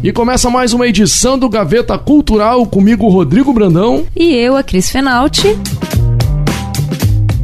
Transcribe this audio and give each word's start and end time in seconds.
E 0.00 0.12
começa 0.12 0.48
mais 0.48 0.72
uma 0.72 0.86
edição 0.86 1.36
do 1.36 1.48
Gaveta 1.48 1.98
Cultural 1.98 2.64
comigo, 2.66 3.08
Rodrigo 3.08 3.52
Brandão. 3.52 4.06
E 4.14 4.32
eu, 4.32 4.56
a 4.56 4.62
Cris 4.62 4.88
Fenalti. 4.90 5.58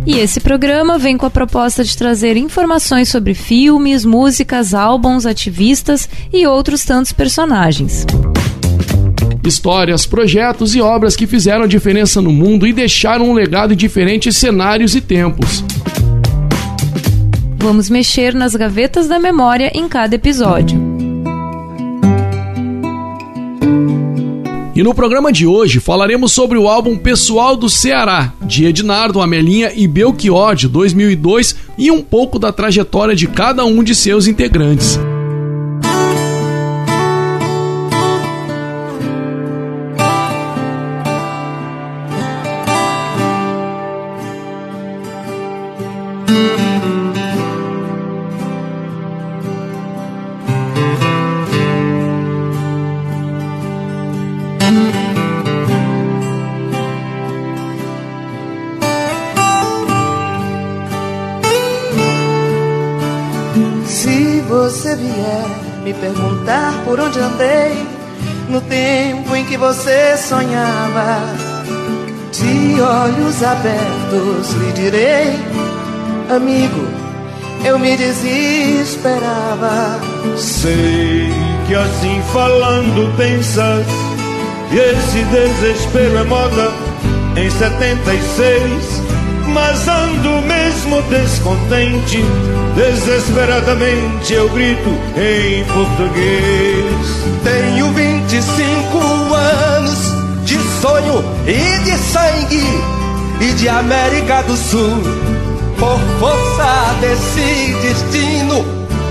E 0.06 0.18
esse 0.18 0.38
programa 0.38 0.96
vem 0.96 1.16
com 1.16 1.26
a 1.26 1.30
proposta 1.30 1.82
de 1.82 1.96
trazer 1.96 2.36
informações 2.36 3.08
sobre 3.08 3.34
filmes, 3.34 4.04
músicas, 4.04 4.72
álbuns, 4.72 5.26
ativistas 5.26 6.08
e 6.32 6.46
outros 6.46 6.84
tantos 6.84 7.12
personagens. 7.12 8.06
Histórias, 9.44 10.06
projetos 10.06 10.76
e 10.76 10.80
obras 10.80 11.16
que 11.16 11.26
fizeram 11.26 11.66
diferença 11.66 12.22
no 12.22 12.30
mundo 12.30 12.68
e 12.68 12.72
deixaram 12.72 13.30
um 13.30 13.34
legado 13.34 13.72
em 13.72 13.76
diferentes 13.76 14.36
cenários 14.36 14.94
e 14.94 15.00
tempos. 15.00 15.64
Vamos 17.56 17.90
mexer 17.90 18.32
nas 18.32 18.54
gavetas 18.54 19.08
da 19.08 19.18
memória 19.18 19.72
em 19.74 19.88
cada 19.88 20.14
episódio. 20.14 20.93
E 24.74 24.82
no 24.82 24.92
programa 24.92 25.30
de 25.30 25.46
hoje 25.46 25.78
falaremos 25.78 26.32
sobre 26.32 26.58
o 26.58 26.66
álbum 26.66 26.96
Pessoal 26.98 27.56
do 27.56 27.70
Ceará, 27.70 28.32
de 28.42 28.66
Ednardo, 28.66 29.20
Amelinha 29.20 29.72
e 29.72 29.86
Belchior, 29.86 30.56
de 30.56 30.66
2002, 30.66 31.54
e 31.78 31.92
um 31.92 32.02
pouco 32.02 32.40
da 32.40 32.52
trajetória 32.52 33.14
de 33.14 33.28
cada 33.28 33.64
um 33.64 33.84
de 33.84 33.94
seus 33.94 34.26
integrantes. 34.26 34.98
Você 69.64 70.16
sonhava. 70.16 71.20
De 72.32 72.80
olhos 72.80 73.42
abertos 73.42 74.52
lhe 74.52 74.72
direi, 74.72 75.38
amigo, 76.28 76.86
eu 77.64 77.78
me 77.78 77.96
desesperava. 77.96 79.30
Sei 80.36 81.30
que 81.66 81.74
assim 81.74 82.22
falando 82.32 83.16
pensas 83.16 83.86
que 84.68 84.76
esse 84.76 85.24
desespero 85.24 86.18
é 86.18 86.24
moda 86.24 86.70
em 87.36 87.50
76. 87.50 89.02
Mas 89.48 89.86
ando 89.86 90.42
mesmo 90.46 91.02
descontente, 91.02 92.24
desesperadamente 92.74 94.32
eu 94.32 94.48
grito 94.50 94.90
em 95.16 95.64
português. 95.64 97.24
Tenho 97.42 97.92
25 97.92 99.34
anos 99.34 100.14
de 100.44 100.58
sonho 100.80 101.24
e 101.46 101.84
de 101.84 101.96
sangue 101.98 102.64
e 103.40 103.52
de 103.54 103.68
América 103.68 104.42
do 104.42 104.56
Sul. 104.56 105.02
Por 105.78 105.98
força 106.18 106.94
desse 107.00 107.74
destino, 107.82 108.58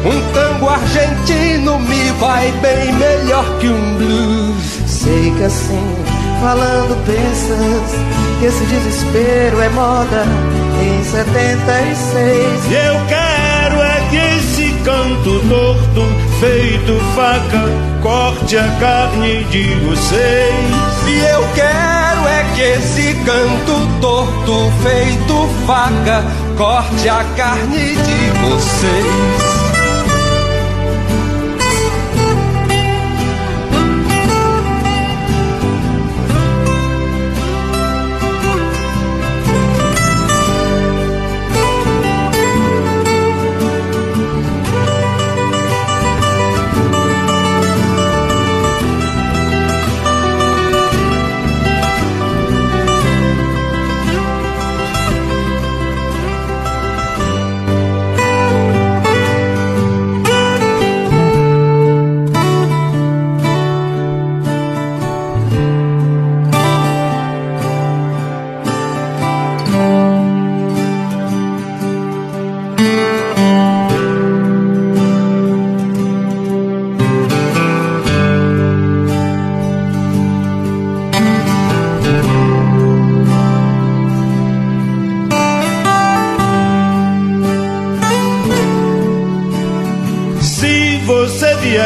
um 0.06 0.34
tango 0.34 0.70
argentino 0.70 1.80
me 1.80 2.12
vai 2.20 2.52
bem 2.62 2.94
melhor 2.94 3.46
que 3.60 3.68
um 3.68 3.96
blues. 3.96 4.82
Sei 4.88 5.34
que 5.38 5.44
assim, 5.44 5.96
falando, 6.44 7.06
pensas 7.06 7.96
que 8.40 8.46
esse 8.46 8.66
desespero 8.66 9.62
é 9.62 9.70
moda 9.70 10.26
em 10.84 11.02
76. 11.02 12.66
E 12.70 12.74
eu 12.74 13.00
quero 13.08 13.82
é 13.82 14.08
que 14.10 14.18
esse 14.18 14.74
canto 14.84 15.40
torto, 15.48 16.06
feito 16.42 17.00
faca, 17.16 17.64
corte 18.02 18.58
a 18.58 18.68
carne 18.78 19.46
de 19.46 19.74
vocês. 19.86 20.84
E 21.08 21.20
eu 21.32 21.48
quero 21.56 22.28
é 22.28 22.46
que 22.56 22.62
esse 22.62 23.14
canto 23.24 24.02
torto, 24.02 24.72
feito 24.84 25.50
faca, 25.66 26.26
corte 26.58 27.08
a 27.08 27.24
carne 27.38 27.96
de 27.96 28.30
vocês. 28.42 29.63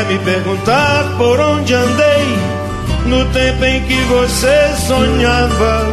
Me 0.04 0.20
perguntar 0.20 1.04
por 1.18 1.40
onde 1.40 1.74
andei 1.74 2.38
no 3.06 3.26
tempo 3.32 3.66
em 3.66 3.82
que 3.84 3.96
você 4.04 4.74
sonhava. 4.88 5.86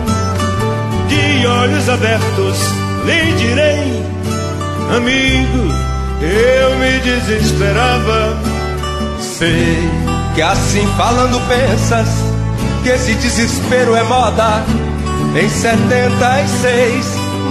De 1.08 1.46
olhos 1.46 1.88
abertos 1.88 2.58
lhe 3.04 3.32
direi, 3.34 4.02
amigo, 4.96 5.72
eu 6.20 6.78
me 6.78 6.98
desesperava. 7.00 8.36
Sei 9.20 9.78
que 10.34 10.42
assim 10.42 10.86
falando 10.96 11.40
pensas 11.48 12.08
que 12.82 12.88
esse 12.88 13.14
desespero 13.14 13.94
é 13.94 14.02
moda 14.02 14.62
em 15.40 15.48
76, 15.48 17.06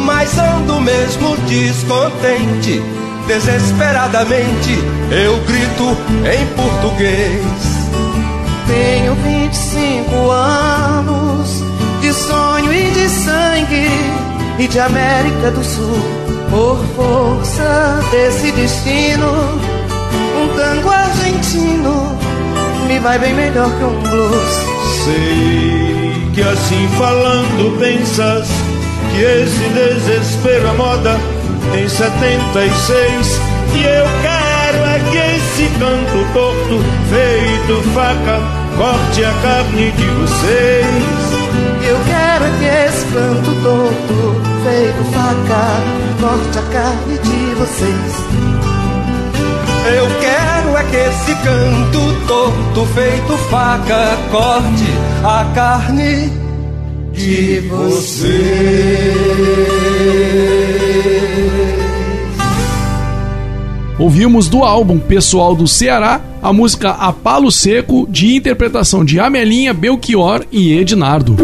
mas 0.06 0.38
ando 0.38 0.80
mesmo 0.82 1.36
descontente 1.48 3.03
Desesperadamente 3.28 4.78
eu 5.12 5.38
grito 5.46 5.98
em 6.30 6.46
português. 6.56 7.44
Tenho 8.68 9.16
25 9.16 10.32
anos 10.32 11.64
de 12.02 12.14
sonho 12.14 12.74
e 12.74 12.92
de 12.92 13.10
sangue 13.10 13.88
e 14.60 14.68
de 14.68 14.80
América 14.80 15.52
do 15.52 15.64
Sul. 15.64 15.98
Por 16.50 16.78
força 16.96 18.00
desse 18.12 18.52
destino, 18.52 19.28
um 20.38 20.56
tango 20.56 20.90
argentino 20.90 22.18
me 22.88 23.00
vai 23.00 23.18
bem 23.18 23.34
melhor 23.34 23.70
que 23.70 23.84
um 23.84 24.00
blues. 24.02 24.74
Sei 25.06 26.32
que 26.34 26.42
assim 26.42 26.88
falando 26.98 27.80
pensas 27.80 28.48
que 29.12 29.22
esse 29.22 29.70
desespero 29.70 30.68
é 30.68 30.74
moda 30.74 31.33
em 31.76 31.88
76 31.88 33.54
e 33.76 33.84
eu 33.84 34.06
quero 34.22 34.86
é 34.86 35.00
que 35.10 35.18
esse 35.18 35.68
canto 35.80 36.34
torto, 36.34 36.80
feito 37.10 37.82
faca, 37.94 38.40
corte 38.78 39.24
a 39.24 39.34
carne 39.42 39.92
de 39.92 40.06
vocês. 40.06 41.44
Eu 41.86 41.98
quero 42.06 42.46
é 42.46 42.52
que 42.60 42.66
esse 42.66 43.06
canto 43.08 43.52
torto, 43.64 44.36
feito 44.64 45.04
faca, 45.12 45.64
corte 46.22 46.60
a 46.60 46.62
carne 46.72 47.18
de 47.18 47.56
vocês. 47.56 48.14
Eu 49.96 50.08
quero 50.20 50.78
é 50.78 50.84
que 50.84 50.96
esse 50.96 51.36
canto 51.44 52.28
torto 52.28 52.86
feito 52.94 53.38
faca 53.50 54.18
corte 54.32 54.88
a 55.24 55.46
carne 55.54 56.43
de 57.14 57.60
você. 57.62 59.14
Ouvimos 63.98 64.50
do 64.50 64.64
álbum 64.64 65.00
Pessoal 65.00 65.56
do 65.56 65.68
Ceará 65.68 66.20
a 66.44 66.52
música 66.52 66.90
A 66.90 67.14
Palo 67.14 67.50
Seco, 67.50 68.06
de 68.10 68.36
interpretação 68.36 69.06
de 69.06 69.18
Amelinha, 69.18 69.74
Belchior 69.74 70.46
e 70.52 70.74
Ednardo. 70.74 71.38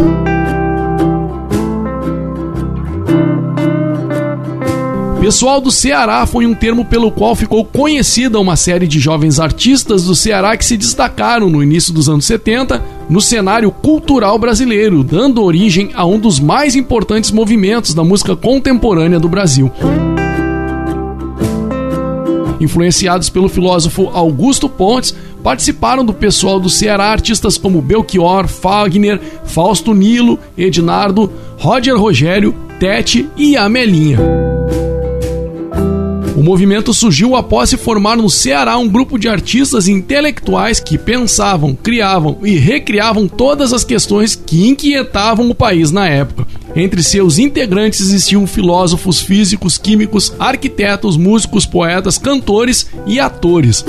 Pessoal 5.29 5.61
do 5.61 5.69
Ceará 5.69 6.25
foi 6.25 6.47
um 6.47 6.55
termo 6.55 6.83
pelo 6.83 7.11
qual 7.11 7.35
ficou 7.35 7.63
conhecida 7.63 8.39
uma 8.39 8.55
série 8.55 8.87
de 8.87 8.99
jovens 8.99 9.39
artistas 9.39 10.05
do 10.05 10.15
Ceará 10.15 10.57
que 10.57 10.65
se 10.65 10.75
destacaram 10.75 11.51
no 11.51 11.61
início 11.61 11.93
dos 11.93 12.09
anos 12.09 12.25
70 12.25 12.83
no 13.07 13.21
cenário 13.21 13.69
cultural 13.69 14.39
brasileiro, 14.39 15.03
dando 15.03 15.43
origem 15.43 15.91
a 15.93 16.03
um 16.03 16.17
dos 16.17 16.39
mais 16.39 16.75
importantes 16.75 17.29
movimentos 17.29 17.93
da 17.93 18.03
música 18.03 18.35
contemporânea 18.35 19.19
do 19.19 19.29
Brasil. 19.29 19.71
Influenciados 22.59 23.29
pelo 23.29 23.47
filósofo 23.47 24.09
Augusto 24.11 24.67
Pontes, 24.67 25.15
participaram 25.43 26.03
do 26.03 26.11
pessoal 26.11 26.59
do 26.59 26.71
Ceará 26.71 27.05
artistas 27.05 27.55
como 27.55 27.83
Belchior, 27.83 28.47
Fagner, 28.47 29.21
Fausto 29.43 29.93
Nilo, 29.93 30.39
Ednardo, 30.57 31.31
Roger 31.59 31.95
Rogério, 31.95 32.55
Tete 32.79 33.29
e 33.37 33.55
Amelinha. 33.55 34.17
O 36.39 36.41
movimento 36.41 36.93
surgiu 36.93 37.35
após 37.35 37.69
se 37.69 37.75
formar 37.75 38.15
no 38.15 38.29
Ceará 38.29 38.77
um 38.77 38.87
grupo 38.87 39.19
de 39.19 39.27
artistas 39.27 39.89
intelectuais 39.89 40.79
que 40.79 40.97
pensavam, 40.97 41.75
criavam 41.75 42.37
e 42.41 42.57
recriavam 42.57 43.27
todas 43.27 43.73
as 43.73 43.83
questões 43.83 44.35
que 44.35 44.65
inquietavam 44.65 45.49
o 45.49 45.53
país 45.53 45.91
na 45.91 46.07
época. 46.07 46.47
Entre 46.73 47.03
seus 47.03 47.39
integrantes 47.39 47.99
existiam 47.99 48.47
filósofos, 48.47 49.19
físicos, 49.19 49.77
químicos, 49.77 50.31
arquitetos, 50.39 51.17
músicos, 51.17 51.65
poetas, 51.65 52.17
cantores 52.17 52.89
e 53.05 53.19
atores. 53.19 53.83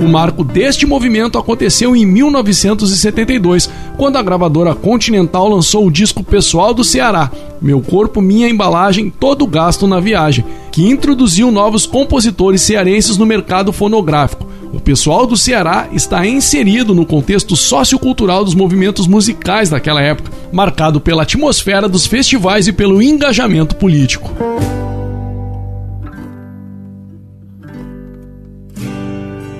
O 0.00 0.06
marco 0.06 0.44
deste 0.44 0.86
movimento 0.86 1.38
aconteceu 1.38 1.96
em 1.96 2.06
1972, 2.06 3.68
quando 3.96 4.16
a 4.16 4.22
gravadora 4.22 4.74
Continental 4.74 5.48
lançou 5.48 5.86
o 5.86 5.90
disco 5.90 6.22
pessoal 6.22 6.72
do 6.72 6.84
Ceará, 6.84 7.30
Meu 7.60 7.80
Corpo, 7.80 8.20
Minha 8.20 8.48
Embalagem, 8.48 9.10
Todo 9.10 9.46
Gasto 9.46 9.88
na 9.88 9.98
Viagem, 9.98 10.44
que 10.70 10.86
introduziu 10.86 11.50
novos 11.50 11.84
compositores 11.84 12.62
cearenses 12.62 13.16
no 13.16 13.26
mercado 13.26 13.72
fonográfico. 13.72 14.46
O 14.72 14.78
pessoal 14.78 15.26
do 15.26 15.36
Ceará 15.36 15.88
está 15.92 16.24
inserido 16.24 16.94
no 16.94 17.04
contexto 17.04 17.56
sociocultural 17.56 18.44
dos 18.44 18.54
movimentos 18.54 19.08
musicais 19.08 19.70
daquela 19.70 20.00
época, 20.00 20.30
marcado 20.52 21.00
pela 21.00 21.22
atmosfera 21.22 21.88
dos 21.88 22.06
festivais 22.06 22.68
e 22.68 22.72
pelo 22.72 23.02
engajamento 23.02 23.74
político. 23.74 24.30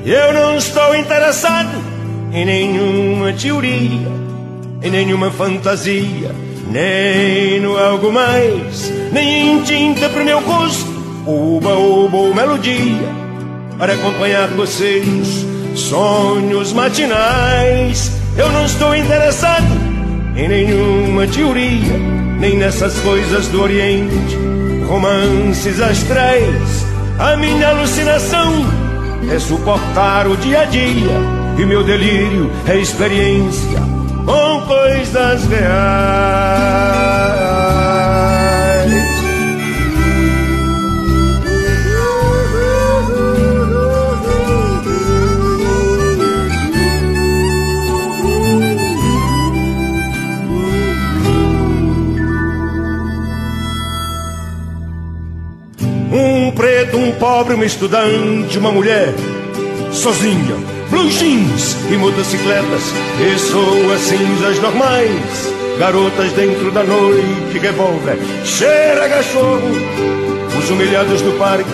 Eu 0.08 0.32
não 0.32 0.56
estou 0.56 0.96
interessado 0.96 1.69
em 2.32 2.46
nenhuma 2.46 3.31
teoria, 3.31 4.08
em 4.82 4.90
nenhuma 4.90 5.31
fantasia, 5.31 6.34
nem 6.70 7.60
no 7.60 7.76
algo 7.76 8.10
mais, 8.10 8.90
nem 9.12 9.58
em 9.58 9.62
tinta 9.64 10.08
pro 10.08 10.25
meu 10.25 10.40
gosto, 10.40 10.90
uba, 11.26 11.75
uba 11.75 12.16
ou 12.16 12.34
melodia, 12.34 13.06
para 13.76 13.93
acompanhar 13.93 14.49
vocês, 14.49 15.44
sonhos 15.75 16.72
matinais. 16.72 18.10
Eu 18.34 18.50
não 18.50 18.64
estou 18.64 18.96
interessado 18.96 19.76
em 20.34 20.49
nenhuma 20.49 21.26
teoria, 21.26 21.99
nem 22.40 22.56
nessas 22.56 22.99
coisas 23.00 23.46
do 23.49 23.60
Oriente, 23.60 24.38
romances 24.88 25.78
astrais. 25.82 26.87
A 27.19 27.37
minha 27.37 27.69
alucinação 27.69 28.88
é 29.31 29.38
suportar 29.38 30.26
o 30.26 30.37
dia 30.37 30.61
a 30.61 30.65
dia 30.65 31.38
e 31.59 31.65
meu 31.65 31.82
delírio 31.82 32.50
é 32.67 32.76
experiência 32.76 33.81
com 34.25 34.67
coisas 34.67 35.44
reais. 35.47 36.98
Preto, 56.58 56.96
um 56.96 57.12
pobre, 57.12 57.55
um 57.55 57.62
estudante, 57.62 58.58
uma 58.58 58.72
mulher 58.72 59.14
sozinha, 59.93 60.56
blue 60.90 61.08
jeans 61.08 61.76
e 61.88 61.96
motocicletas, 61.96 62.82
pessoas 63.16 64.00
cinzas 64.00 64.58
normais, 64.60 65.55
garotas 65.78 66.32
dentro 66.32 66.72
da 66.72 66.82
noite, 66.82 67.60
revólver, 67.60 68.19
cheira 68.44 69.08
cachorro, 69.08 69.70
os 70.58 70.69
humilhados 70.69 71.22
do 71.22 71.38
parque 71.38 71.70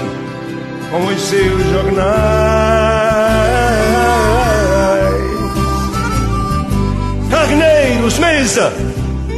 com 0.90 1.06
os 1.06 1.22
seus 1.22 1.64
jornais. 1.70 2.04
Carneiros, 7.30 8.18
mesa, 8.18 8.70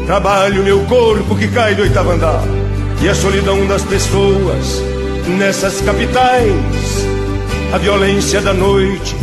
trabalho 0.06 0.64
meu 0.64 0.80
corpo 0.86 1.36
que 1.36 1.46
cai 1.46 1.76
do 1.76 1.82
oitavo 1.82 2.10
andar. 2.10 2.42
E 3.00 3.08
a 3.08 3.14
solidão 3.14 3.64
das 3.66 3.82
pessoas 3.82 4.95
nessas 5.28 5.80
capitais. 5.80 7.06
A 7.72 7.78
violência 7.78 8.40
da 8.40 8.54
noite, 8.54 9.16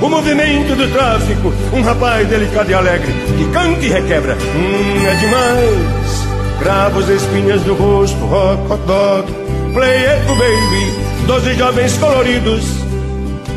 o 0.00 0.08
movimento 0.08 0.74
do 0.74 0.90
tráfico, 0.92 1.52
um 1.72 1.82
rapaz 1.82 2.26
delicado 2.28 2.70
e 2.70 2.74
alegre 2.74 3.12
que 3.36 3.44
canta 3.52 3.84
e 3.84 3.88
requebra. 3.88 4.34
Hum, 4.34 5.06
é 5.06 5.14
demais. 5.14 6.26
Cravos, 6.58 7.08
espinhas 7.08 7.60
do 7.62 7.74
rosto, 7.74 8.18
rock, 8.24 8.72
hot 8.72 8.82
dog, 8.86 9.32
play 9.74 10.06
it, 10.06 10.26
baby. 10.26 11.26
Doze 11.26 11.54
jovens 11.54 11.98
coloridos, 11.98 12.64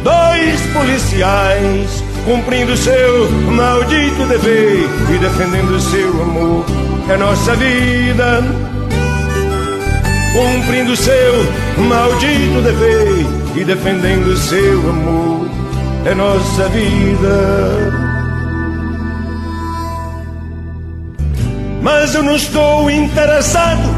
dois 0.03 0.61
policiais 0.73 2.03
cumprindo 2.25 2.75
seu 2.75 3.29
maldito 3.51 4.25
dever 4.27 4.87
e 5.13 5.17
defendendo 5.17 5.79
seu 5.79 6.09
amor. 6.21 6.65
É 7.09 7.17
nossa 7.17 7.55
vida 7.55 8.68
cumprindo 10.33 10.95
seu 10.95 11.33
maldito 11.77 12.61
dever 12.61 13.25
e 13.55 13.63
defendendo 13.63 14.35
seu 14.37 14.89
amor, 14.89 15.49
é 16.05 16.13
nossa 16.13 16.67
vida. 16.69 18.09
Mas 21.81 22.13
eu 22.13 22.23
não 22.23 22.35
estou 22.35 22.89
interessado 22.89 23.89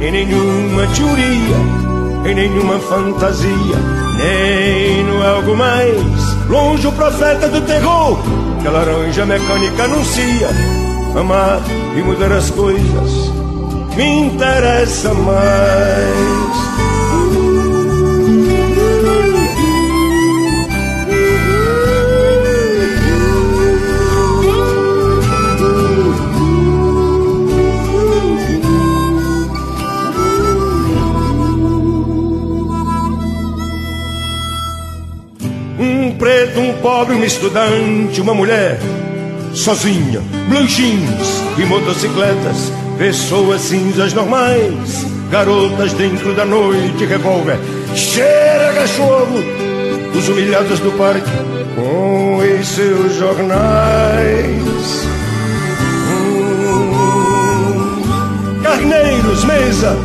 em 0.00 0.10
nenhuma 0.10 0.86
teoria, 0.94 2.30
em 2.30 2.34
nenhuma 2.34 2.78
fantasia, 2.78 3.76
nem 4.18 5.04
no 5.04 5.22
algo 5.22 5.56
mais. 5.56 5.96
Longe 6.48 6.86
o 6.86 6.92
profeta 6.92 7.48
do 7.48 7.60
terror, 7.62 8.18
que 8.60 8.68
a 8.68 8.70
laranja 8.70 9.26
mecânica 9.26 9.84
anuncia. 9.84 10.48
Amar 11.18 11.60
e 11.96 12.02
mudar 12.02 12.32
as 12.32 12.50
coisas 12.50 13.43
me 13.96 14.04
interessa 14.26 15.12
mais. 15.14 16.34
Um 36.56 36.72
pobre, 36.80 37.14
um 37.14 37.24
estudante, 37.24 38.20
uma 38.20 38.32
mulher 38.32 38.78
sozinha, 39.52 40.22
blue 40.48 40.66
jeans 40.66 41.43
e 41.56 41.64
motocicletas 41.64 42.72
pessoas 42.98 43.60
cinzas 43.62 44.12
normais, 44.12 45.04
garotas 45.30 45.92
dentro 45.94 46.32
da 46.34 46.44
noite, 46.44 47.04
revólver, 47.04 47.58
cheira 47.94 48.72
cachorro, 48.74 49.42
os 50.16 50.28
humilhados 50.28 50.78
do 50.80 50.92
parque 50.92 51.30
com 51.74 52.38
os 52.38 52.66
seus 52.66 53.16
jornais. 53.16 54.64
Hum, 56.10 58.02
carneiros, 58.62 59.44
mesa, 59.44 59.96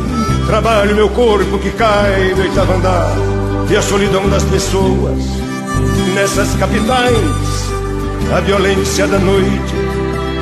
trabalho 0.46 0.96
meu 0.96 1.08
corpo 1.10 1.58
que 1.58 1.70
cai 1.70 2.34
do 2.34 2.42
oitavo 2.42 2.72
andar 2.72 3.12
e 3.70 3.76
a 3.76 3.82
solidão 3.82 4.28
das 4.28 4.42
pessoas. 4.44 5.18
Nessas 6.14 6.54
capitais, 6.56 7.70
a 8.36 8.40
violência 8.40 9.06
da 9.06 9.18
noite, 9.18 9.79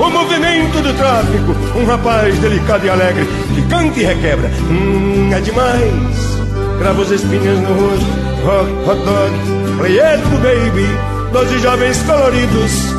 o 0.01 0.11
movimento 0.11 0.81
do 0.81 0.95
tráfico, 0.95 1.55
um 1.77 1.85
rapaz 1.85 2.37
delicado 2.39 2.87
e 2.87 2.91
alegre 2.91 3.27
que 3.55 3.63
canta 3.63 3.99
e 3.99 4.05
requebra. 4.05 4.51
Hum, 4.71 5.31
é 5.33 5.41
demais. 5.41 6.39
Crava 6.79 7.01
os 7.01 7.11
espinhos 7.11 7.59
no 7.61 7.75
rosto, 7.75 8.07
hot, 8.47 8.71
hot 8.89 9.05
dog, 9.05 9.79
play 9.79 9.99
it, 9.99 10.23
baby, 10.43 10.87
doze 11.33 11.59
jovens 11.59 12.01
coloridos, 12.03 12.95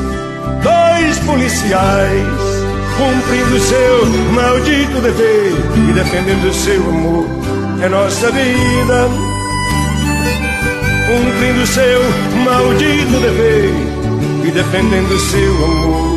dois 0.62 1.20
policiais, 1.20 2.26
cumprindo 2.98 3.60
seu 3.60 4.06
maldito 4.34 5.00
dever 5.02 5.54
e 5.90 5.94
defendendo 5.94 6.54
seu 6.54 6.90
amor. 6.90 7.26
É 7.82 7.88
nossa 7.88 8.30
vida, 8.32 9.10
cumprindo 11.08 11.66
seu 11.66 12.02
maldito 12.44 13.20
dever 13.22 13.72
e 14.46 14.52
defendendo 14.52 15.18
seu 15.18 15.66
amor. 15.66 16.09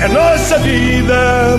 É 0.00 0.08
nossa 0.08 0.58
vida. 0.58 1.58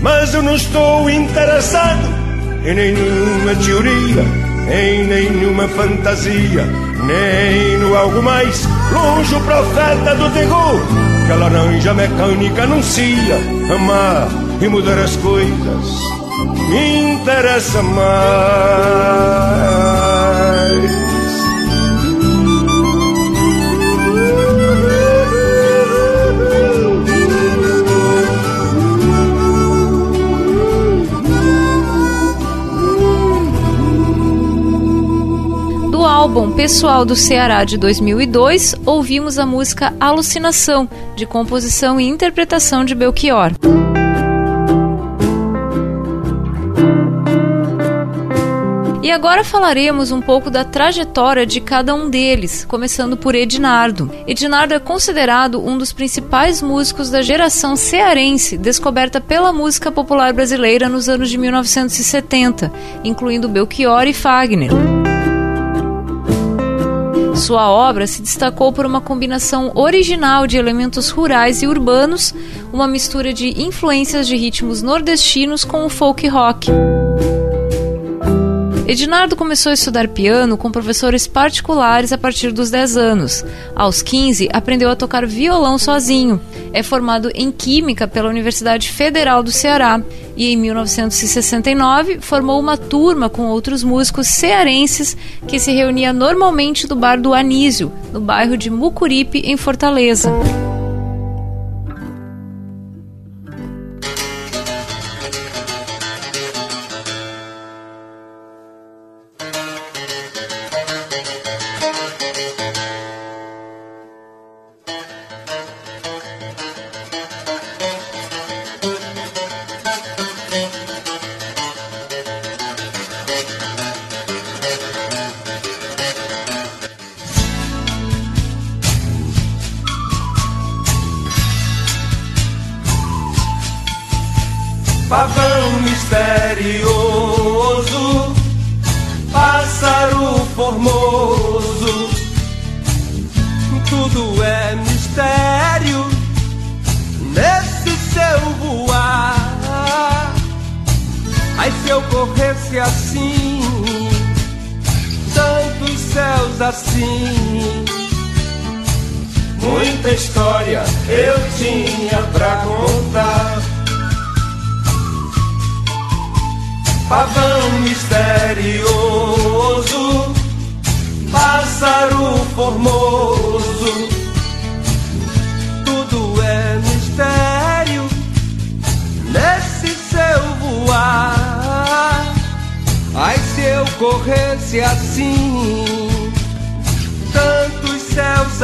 Mas 0.00 0.34
eu 0.34 0.42
não 0.42 0.54
estou 0.54 1.08
interessado 1.08 2.08
em 2.64 2.74
nenhuma 2.74 3.54
teoria, 3.64 4.24
em 4.72 5.04
nenhuma 5.04 5.68
fantasia, 5.68 6.64
nem 7.04 7.78
no 7.78 7.96
algo 7.96 8.22
mais 8.22 8.66
longe 8.92 9.34
o 9.34 9.40
profeta 9.40 10.14
do 10.16 10.30
terror 10.30 10.80
que 11.26 11.32
a 11.32 11.36
laranja 11.36 11.94
mecânica 11.94 12.64
anuncia 12.64 13.38
amar 13.72 14.28
e 14.60 14.68
mudar 14.68 14.98
as 14.98 15.16
coisas 15.16 16.22
me 16.68 17.12
interessa 17.12 17.82
mais. 17.82 18.02
Álbum 36.22 36.52
Pessoal 36.52 37.04
do 37.04 37.16
Ceará 37.16 37.64
de 37.64 37.76
2002, 37.76 38.76
ouvimos 38.86 39.40
a 39.40 39.44
música 39.44 39.92
Alucinação, 39.98 40.88
de 41.16 41.26
composição 41.26 42.00
e 42.00 42.06
interpretação 42.06 42.84
de 42.84 42.94
Belchior. 42.94 43.50
E 49.02 49.10
agora 49.10 49.42
falaremos 49.42 50.12
um 50.12 50.20
pouco 50.20 50.48
da 50.48 50.62
trajetória 50.62 51.44
de 51.44 51.60
cada 51.60 51.92
um 51.92 52.08
deles, 52.08 52.64
começando 52.64 53.16
por 53.16 53.34
Ednardo. 53.34 54.08
Ednardo 54.24 54.74
é 54.74 54.78
considerado 54.78 55.60
um 55.60 55.76
dos 55.76 55.92
principais 55.92 56.62
músicos 56.62 57.10
da 57.10 57.20
geração 57.20 57.74
cearense, 57.74 58.56
descoberta 58.56 59.20
pela 59.20 59.52
música 59.52 59.90
popular 59.90 60.32
brasileira 60.32 60.88
nos 60.88 61.08
anos 61.08 61.28
de 61.28 61.36
1970, 61.36 62.70
incluindo 63.02 63.48
Belchior 63.48 64.06
e 64.06 64.14
Fagner. 64.14 64.70
Sua 67.42 67.68
obra 67.68 68.06
se 68.06 68.22
destacou 68.22 68.72
por 68.72 68.86
uma 68.86 69.00
combinação 69.00 69.72
original 69.74 70.46
de 70.46 70.56
elementos 70.56 71.10
rurais 71.10 71.60
e 71.60 71.66
urbanos, 71.66 72.32
uma 72.72 72.86
mistura 72.86 73.32
de 73.32 73.60
influências 73.60 74.28
de 74.28 74.36
ritmos 74.36 74.80
nordestinos 74.80 75.64
com 75.64 75.84
o 75.84 75.88
folk 75.88 76.24
rock. 76.28 76.70
Ednardo 78.86 79.36
começou 79.36 79.70
a 79.70 79.74
estudar 79.74 80.08
piano 80.08 80.58
com 80.58 80.70
professores 80.70 81.28
particulares 81.28 82.12
a 82.12 82.18
partir 82.18 82.50
dos 82.50 82.68
10 82.68 82.96
anos. 82.96 83.44
Aos 83.76 84.02
15, 84.02 84.48
aprendeu 84.52 84.90
a 84.90 84.96
tocar 84.96 85.24
violão 85.24 85.78
sozinho. 85.78 86.40
É 86.72 86.82
formado 86.82 87.30
em 87.32 87.52
Química 87.52 88.08
pela 88.08 88.28
Universidade 88.28 88.90
Federal 88.90 89.40
do 89.40 89.52
Ceará 89.52 90.02
e, 90.36 90.52
em 90.52 90.56
1969, 90.56 92.18
formou 92.20 92.58
uma 92.58 92.76
turma 92.76 93.30
com 93.30 93.46
outros 93.46 93.84
músicos 93.84 94.26
cearenses 94.26 95.16
que 95.46 95.60
se 95.60 95.70
reunia 95.70 96.12
normalmente 96.12 96.88
no 96.88 96.96
bar 96.96 97.20
do 97.20 97.32
Anísio, 97.32 97.92
no 98.12 98.20
bairro 98.20 98.56
de 98.56 98.68
Mucuripe, 98.68 99.38
em 99.44 99.56
Fortaleza. 99.56 100.28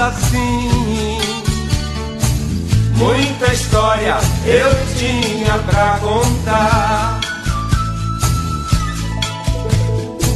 Assim. 0.09 1.19
Muita 2.97 3.53
história 3.53 4.17
eu 4.45 4.71
tinha 4.97 5.59
pra 5.59 5.99
contar. 6.00 7.21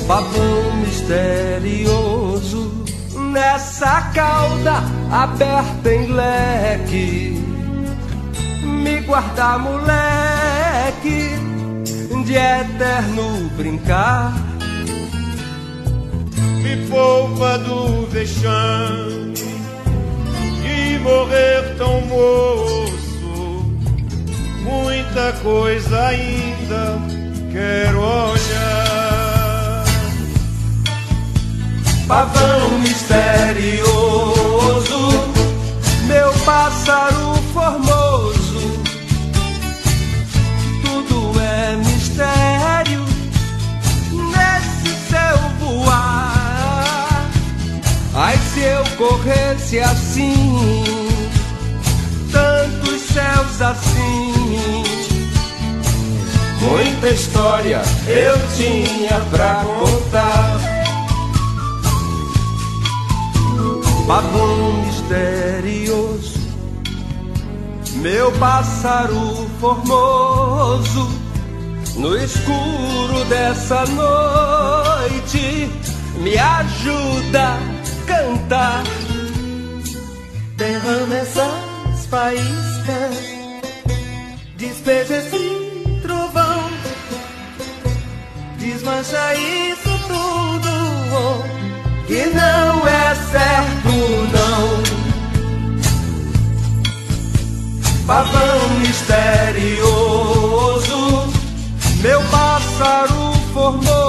pavão 0.06 0.76
misterioso 0.84 2.84
nessa 3.32 4.02
cauda 4.12 4.82
aberta 5.10 5.94
em 5.94 6.12
leque. 6.12 7.42
Me 8.62 9.00
guardar, 9.00 9.58
moleque, 9.58 11.30
de 12.26 12.34
eterno 12.34 13.48
brincar. 13.56 14.34
Me 16.62 16.76
poupa 16.88 17.58
do 17.58 18.06
vexame 18.08 19.21
morrer 21.02 21.74
tão 21.76 22.00
moço, 22.02 23.64
muita 24.62 25.32
coisa 25.42 26.06
ainda 26.06 26.98
quero 27.50 28.00
olhar. 28.00 29.84
Pavão 32.06 32.78
misterioso, 32.78 33.92
meu 36.06 36.32
pássaro 36.44 37.34
formoso, 37.52 38.82
tudo 40.84 41.40
é 41.40 41.76
mistério 41.76 43.04
nesse 44.12 44.90
seu 45.08 45.36
voar 45.58 46.31
morresse 49.22 49.78
assim, 49.78 50.84
tantos 52.30 53.00
céus 53.02 53.62
assim. 53.62 54.84
Muita 56.60 57.08
história 57.08 57.82
eu 58.06 58.34
tinha 58.56 59.20
pra 59.30 59.64
contar. 59.64 60.60
Pavão 64.06 64.84
misterioso, 64.84 66.40
meu 67.96 68.32
pássaro 68.32 69.48
formoso, 69.60 71.08
no 71.96 72.16
escuro 72.16 73.24
dessa 73.28 73.84
noite, 73.86 75.70
me 76.18 76.36
ajuda 76.36 77.71
cantar. 78.22 78.84
Derrama 80.56 81.14
essas 81.16 82.06
faíscas, 82.08 83.16
despeja 84.56 85.16
esse 85.16 86.00
trovão, 86.02 86.70
desmancha 88.58 89.34
isso 89.34 89.90
tudo. 90.06 90.72
Que 92.06 92.26
não 92.26 92.86
é 92.86 93.14
certo, 93.32 93.92
não. 94.36 94.82
Pavão 98.06 98.68
misterioso, 98.80 100.20
meu 102.02 102.22
pássaro 102.24 103.32
formoso, 103.54 104.01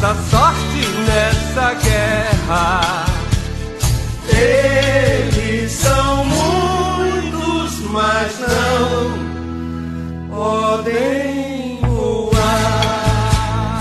nossa 0.00 0.14
sorte 0.30 0.88
nessa 1.06 1.74
guerra. 1.74 3.04
Eles 4.32 5.70
são 5.72 6.24
muitos, 6.24 7.80
mas 7.90 8.40
não 8.40 9.10
podem 10.30 11.78
voar. 11.82 13.80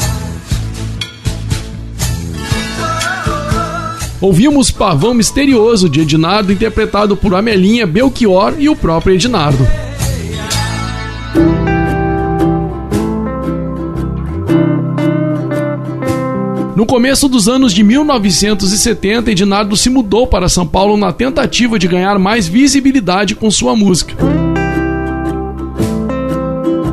Ouvimos 4.20 4.70
Pavão 4.72 5.14
Misterioso 5.14 5.88
de 5.88 6.02
Ednardo, 6.02 6.52
interpretado 6.52 7.16
por 7.16 7.34
Amelinha, 7.34 7.88
Belchior 7.88 8.56
e 8.60 8.68
o 8.68 8.76
próprio 8.76 9.16
Ednardo. 9.16 9.89
No 16.80 16.86
começo 16.86 17.28
dos 17.28 17.50
anos 17.50 17.74
de 17.74 17.84
1970, 17.84 19.32
Ednardo 19.32 19.76
se 19.76 19.90
mudou 19.90 20.26
para 20.26 20.48
São 20.48 20.66
Paulo 20.66 20.96
na 20.96 21.12
tentativa 21.12 21.78
de 21.78 21.90
ganhar 21.90 22.18
mais 22.18 22.48
visibilidade 22.48 23.36
com 23.36 23.52
sua 23.52 23.76
música. 23.76 24.16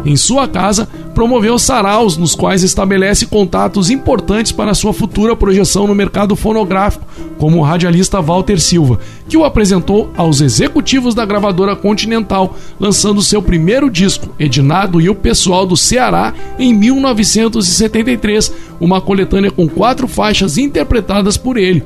Em 0.07 0.15
sua 0.15 0.47
casa, 0.47 0.89
promoveu 1.17 1.59
saraus 1.59 2.17
nos 2.17 2.37
quais 2.37 2.63
estabelece 2.63 3.27
contatos 3.27 3.91
importantes 3.91 4.53
para 4.53 4.73
sua 4.73 4.93
futura 4.93 5.35
projeção 5.35 5.85
no 5.89 5.97
mercado 5.97 6.37
fonográfico, 6.37 7.05
como 7.39 7.59
o 7.59 7.63
radialista 7.63 8.23
Walter 8.23 8.61
Silva, 8.61 9.01
que 9.29 9.37
o 9.37 9.45
apresentou 9.45 10.09
aos 10.17 10.41
executivos 10.41 11.13
da 11.13 11.25
gravadora 11.25 11.75
Continental, 11.75 12.57
lançando 12.79 13.21
seu 13.21 13.43
primeiro 13.43 13.91
disco, 13.91 14.29
Ednardo 14.39 15.01
e 15.01 15.09
o 15.11 15.15
Pessoal 15.15 15.67
do 15.67 15.77
Ceará, 15.77 16.33
em 16.57 16.73
1973, 16.73 18.55
uma 18.79 19.01
coletânea 19.01 19.51
com 19.51 19.69
quatro 19.69 20.07
faixas 20.07 20.57
interpretadas 20.57 21.37
por 21.37 21.57
ele 21.57 21.83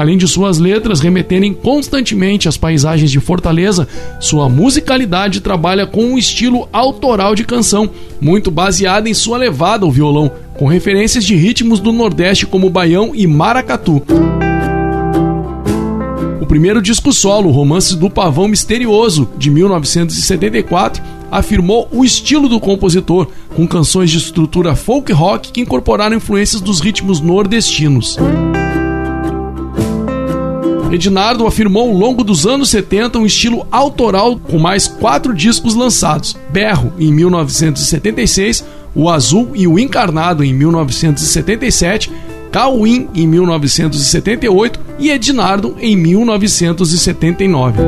além 0.00 0.16
de 0.16 0.26
suas 0.26 0.58
letras 0.58 1.00
remeterem 1.00 1.52
constantemente 1.52 2.48
às 2.48 2.56
paisagens 2.56 3.10
de 3.10 3.20
Fortaleza, 3.20 3.86
sua 4.18 4.48
musicalidade 4.48 5.42
trabalha 5.42 5.86
com 5.86 6.02
um 6.02 6.16
estilo 6.16 6.66
autoral 6.72 7.34
de 7.34 7.44
canção, 7.44 7.90
muito 8.18 8.50
baseada 8.50 9.10
em 9.10 9.14
sua 9.14 9.36
levada 9.36 9.84
ao 9.84 9.90
violão, 9.90 10.32
com 10.54 10.66
referências 10.66 11.22
de 11.22 11.34
ritmos 11.34 11.80
do 11.80 11.92
Nordeste 11.92 12.46
como 12.46 12.70
baião 12.70 13.14
e 13.14 13.26
maracatu. 13.26 14.02
O 16.40 16.46
primeiro 16.46 16.80
disco 16.80 17.12
solo, 17.12 17.50
Romances 17.50 17.94
do 17.94 18.08
Pavão 18.08 18.48
Misterioso, 18.48 19.28
de 19.36 19.50
1974, 19.50 21.02
afirmou 21.30 21.86
o 21.92 22.02
estilo 22.06 22.48
do 22.48 22.58
compositor, 22.58 23.26
com 23.54 23.68
canções 23.68 24.10
de 24.10 24.16
estrutura 24.16 24.74
folk 24.74 25.12
rock 25.12 25.52
que 25.52 25.60
incorporaram 25.60 26.16
influências 26.16 26.62
dos 26.62 26.80
ritmos 26.80 27.20
nordestinos. 27.20 28.16
Ednardo 30.92 31.46
afirmou 31.46 31.88
ao 31.88 31.96
longo 31.96 32.24
dos 32.24 32.46
anos 32.46 32.68
70 32.70 33.18
um 33.18 33.26
estilo 33.26 33.64
autoral 33.70 34.36
com 34.36 34.58
mais 34.58 34.88
quatro 34.88 35.32
discos 35.32 35.74
lançados: 35.74 36.36
Berro, 36.50 36.92
em 36.98 37.12
1976, 37.12 38.64
O 38.94 39.08
Azul 39.08 39.52
e 39.54 39.68
o 39.68 39.78
Encarnado, 39.78 40.42
em 40.42 40.52
1977, 40.52 42.10
Cauim, 42.50 43.08
em 43.14 43.26
1978 43.26 44.80
e 44.98 45.10
Ednardo, 45.10 45.76
em 45.80 45.96
1979. 45.96 47.80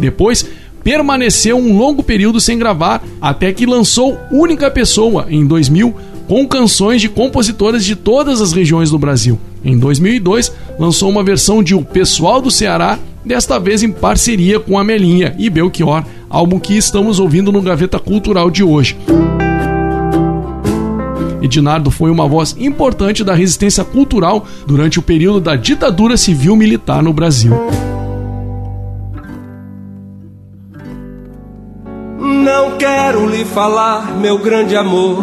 Depois, 0.00 0.46
permaneceu 0.84 1.56
um 1.56 1.76
longo 1.76 2.04
período 2.04 2.40
sem 2.40 2.56
gravar, 2.56 3.02
até 3.20 3.52
que 3.52 3.66
lançou 3.66 4.16
Única 4.30 4.70
Pessoa, 4.70 5.26
em 5.28 5.44
2000, 5.44 5.92
com 6.28 6.46
canções 6.46 7.00
de 7.00 7.08
compositoras 7.08 7.84
de 7.84 7.96
todas 7.96 8.40
as 8.40 8.52
regiões 8.52 8.90
do 8.90 8.98
Brasil. 8.98 9.40
Em 9.64 9.78
2002, 9.78 10.52
lançou 10.78 11.08
uma 11.08 11.22
versão 11.22 11.62
de 11.62 11.74
O 11.74 11.82
Pessoal 11.82 12.42
do 12.42 12.50
Ceará, 12.50 12.98
desta 13.24 13.58
vez 13.58 13.82
em 13.82 13.90
parceria 13.90 14.60
com 14.60 14.78
Amelinha 14.78 15.34
e 15.38 15.48
Belchior, 15.48 16.04
álbum 16.28 16.60
que 16.60 16.76
estamos 16.76 17.18
ouvindo 17.18 17.50
no 17.50 17.62
Gaveta 17.62 17.98
Cultural 17.98 18.50
de 18.50 18.62
hoje. 18.62 18.96
Ednardo 21.40 21.90
foi 21.90 22.10
uma 22.10 22.26
voz 22.26 22.54
importante 22.58 23.24
da 23.24 23.34
resistência 23.34 23.84
cultural 23.84 24.46
durante 24.66 24.98
o 24.98 25.02
período 25.02 25.40
da 25.40 25.56
ditadura 25.56 26.16
civil-militar 26.16 27.02
no 27.02 27.12
Brasil. 27.12 27.52
Não 32.18 32.76
quero 32.78 33.28
lhe 33.28 33.44
falar, 33.44 34.16
meu 34.18 34.38
grande 34.38 34.74
amor, 34.74 35.22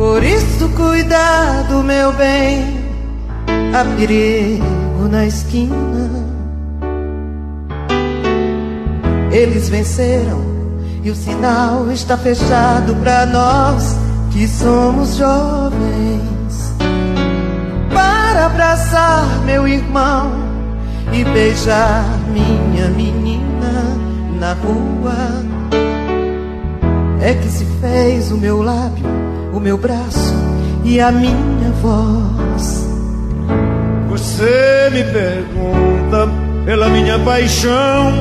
Por 0.00 0.24
isso, 0.24 0.66
cuidado, 0.70 1.82
meu 1.82 2.10
bem, 2.14 2.80
há 3.74 3.84
perigo 3.98 5.06
na 5.10 5.26
esquina. 5.26 6.08
Eles 9.30 9.68
venceram 9.68 10.40
e 11.04 11.10
o 11.10 11.14
sinal 11.14 11.92
está 11.92 12.16
fechado 12.16 12.96
para 12.96 13.26
nós 13.26 13.94
que 14.30 14.48
somos 14.48 15.16
jovens. 15.16 16.72
Para 17.92 18.46
abraçar 18.46 19.26
meu 19.44 19.68
irmão 19.68 20.32
e 21.12 21.22
beijar 21.24 22.06
minha 22.32 22.88
menina 22.88 23.98
na 24.38 24.54
rua. 24.54 25.44
É 27.20 27.34
que 27.34 27.48
se 27.48 27.66
fez 27.82 28.32
o 28.32 28.38
meu 28.38 28.62
lábio, 28.62 29.19
o 29.52 29.60
meu 29.60 29.76
braço 29.76 30.34
e 30.84 31.00
a 31.00 31.10
minha 31.10 31.70
voz. 31.82 32.88
Você 34.08 34.90
me 34.92 35.04
pergunta 35.04 36.28
pela 36.64 36.88
minha 36.88 37.18
paixão. 37.18 38.12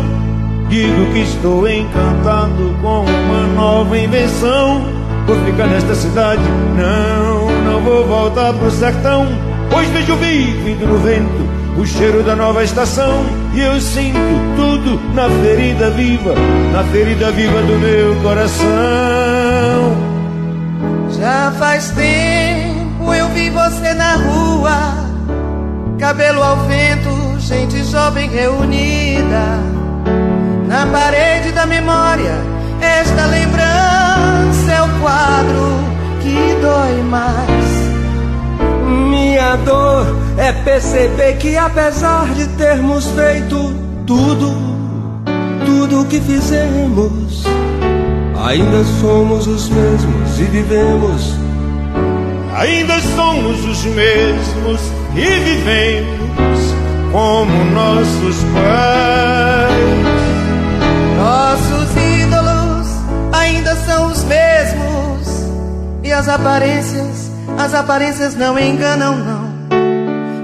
Digo 0.69 1.11
que 1.11 1.19
estou 1.19 1.67
encantado 1.67 2.75
com 2.81 3.01
uma 3.01 3.47
nova 3.55 3.97
invenção. 3.97 4.83
Por 5.25 5.35
ficar 5.45 5.67
nesta 5.67 5.95
cidade, 5.95 6.41
não, 6.75 7.63
não 7.63 7.81
vou 7.81 8.05
voltar 8.05 8.53
pro 8.53 8.71
sertão. 8.71 9.27
Pois 9.69 9.87
vejo 9.89 10.15
vivo 10.15 10.85
no 10.85 10.97
vento 10.99 11.49
o 11.79 11.85
cheiro 11.85 12.23
da 12.23 12.35
nova 12.35 12.63
estação 12.63 13.23
e 13.53 13.61
eu 13.61 13.79
sinto 13.79 14.19
tudo 14.55 14.99
na 15.13 15.29
ferida 15.29 15.89
viva, 15.91 16.33
na 16.73 16.83
ferida 16.85 17.31
viva 17.31 17.61
do 17.61 17.79
meu 17.79 18.15
coração. 18.21 20.08
Já 21.19 21.51
faz 21.59 21.89
tempo 21.89 23.13
eu 23.13 23.27
vi 23.29 23.49
você 23.49 23.93
na 23.93 24.15
rua, 24.15 24.77
cabelo 25.99 26.41
ao 26.41 26.55
vento, 26.65 27.37
gente 27.39 27.83
jovem 27.83 28.29
reunida. 28.29 29.59
Na 30.65 30.85
parede 30.85 31.51
da 31.51 31.65
memória, 31.65 32.35
esta 32.79 33.25
lembrança 33.25 34.71
é 34.71 34.81
o 34.81 34.99
quadro 35.01 35.79
que 36.21 36.55
dói 36.61 37.03
mais. 37.03 37.49
Minha 39.09 39.57
dor 39.57 40.05
é 40.37 40.53
perceber 40.53 41.35
que 41.37 41.57
apesar 41.57 42.33
de 42.33 42.47
termos 42.55 43.05
feito 43.07 43.75
tudo, 44.07 44.55
tudo 45.65 46.05
que 46.05 46.21
fizemos, 46.21 47.43
ainda 48.45 48.83
somos 49.01 49.47
os 49.47 49.69
mesmos 49.69 50.39
e 50.39 50.43
vivemos. 50.43 51.35
Ainda 52.55 52.99
somos 53.15 53.63
os 53.65 53.83
mesmos 53.85 54.81
e 55.15 55.25
vivemos 55.39 56.59
como 57.11 57.65
nossos 57.71 58.43
pais. 58.53 59.79
Nossos 61.17 61.89
ídolos 62.21 62.87
ainda 63.33 63.75
são 63.75 64.07
os 64.07 64.23
mesmos 64.23 65.49
e 66.03 66.11
as 66.11 66.27
aparências, 66.27 67.31
as 67.57 67.73
aparências 67.73 68.35
não 68.35 68.57
enganam 68.57 69.17
não. 69.17 69.49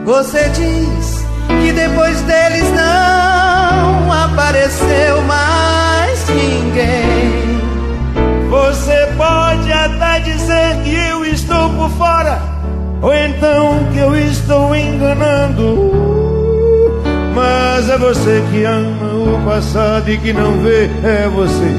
Você 0.05 0.49
diz 0.49 1.25
que 1.47 1.71
depois 1.71 2.21
deles 2.21 2.71
não 2.71 4.11
apareceu 4.11 5.21
mais 5.23 6.29
ninguém. 6.29 7.44
Você 8.65 9.07
pode 9.15 9.71
até 9.71 10.19
dizer 10.21 10.81
que 10.83 10.95
eu 10.95 11.23
estou 11.23 11.69
por 11.69 11.87
fora, 11.91 12.41
ou 12.99 13.13
então 13.13 13.85
que 13.93 13.99
eu 13.99 14.15
estou 14.15 14.75
enganando. 14.75 15.91
Mas 17.35 17.87
é 17.87 17.95
você 17.95 18.43
que 18.51 18.63
ama 18.63 19.13
o 19.13 19.45
passado 19.45 20.09
e 20.09 20.17
que 20.17 20.33
não 20.33 20.63
vê, 20.63 20.89
é 21.03 21.29
você. 21.29 21.75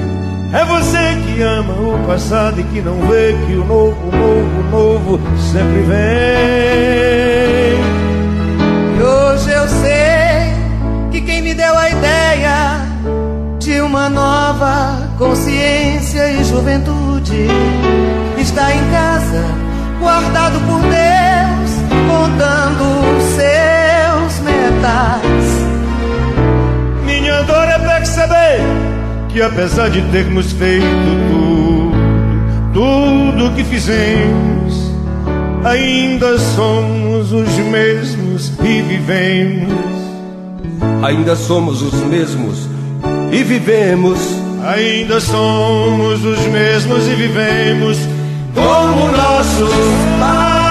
É 0.57 0.65
você 0.65 1.21
que 1.27 1.43
ama 1.43 1.73
o 1.73 2.07
passado 2.07 2.61
e 2.61 2.63
que 2.63 2.81
não 2.81 3.01
vê 3.09 3.37
que 3.49 3.55
o 3.55 3.65
novo, 3.65 3.97
novo, 4.13 4.63
novo 4.71 5.21
sempre 5.39 5.83
vem. 5.83 5.97
E 8.97 9.03
hoje 9.03 9.51
eu 9.51 9.69
sei 9.69 10.55
que 11.11 11.21
quem 11.21 11.43
me 11.43 11.53
deu 11.53 11.77
a 11.77 11.91
ideia 11.91 12.87
de 13.59 13.81
uma 13.81 14.09
nova 14.09 15.06
consciência 15.19 16.31
e 16.33 16.45
juventude 16.45 17.47
está 18.39 18.75
em 18.75 18.91
casa, 18.91 19.45
guardado 19.99 20.61
por 20.61 20.81
Deus, 20.83 21.71
contando 22.07 22.85
seus 23.35 24.41
metais. 24.41 25.67
Minha 27.05 27.43
dor 27.43 27.67
é 27.67 27.79
perceber 27.79 28.61
que 29.29 29.41
apesar 29.41 29.91
de 29.91 30.03
termos 30.11 30.53
feito 30.53 30.87
tudo, 31.31 31.93
tudo 32.75 33.55
que 33.55 33.65
fizemos, 33.65 34.93
ainda 35.65 36.39
somos 36.39 37.33
os 37.33 37.57
mesmos 37.57 38.53
e 38.63 38.83
vivemos. 38.83 39.97
Ainda 41.03 41.37
somos 41.37 41.83
os 41.83 41.95
mesmos 42.05 42.69
e 43.33 43.43
vivemos. 43.43 44.46
Ainda 44.67 45.21
somos 45.21 46.25
os 46.25 46.41
mesmos 46.49 47.07
e 47.07 47.15
vivemos 47.15 47.99
como 48.53 49.13
nossos 49.13 49.71
pais. 50.19 50.67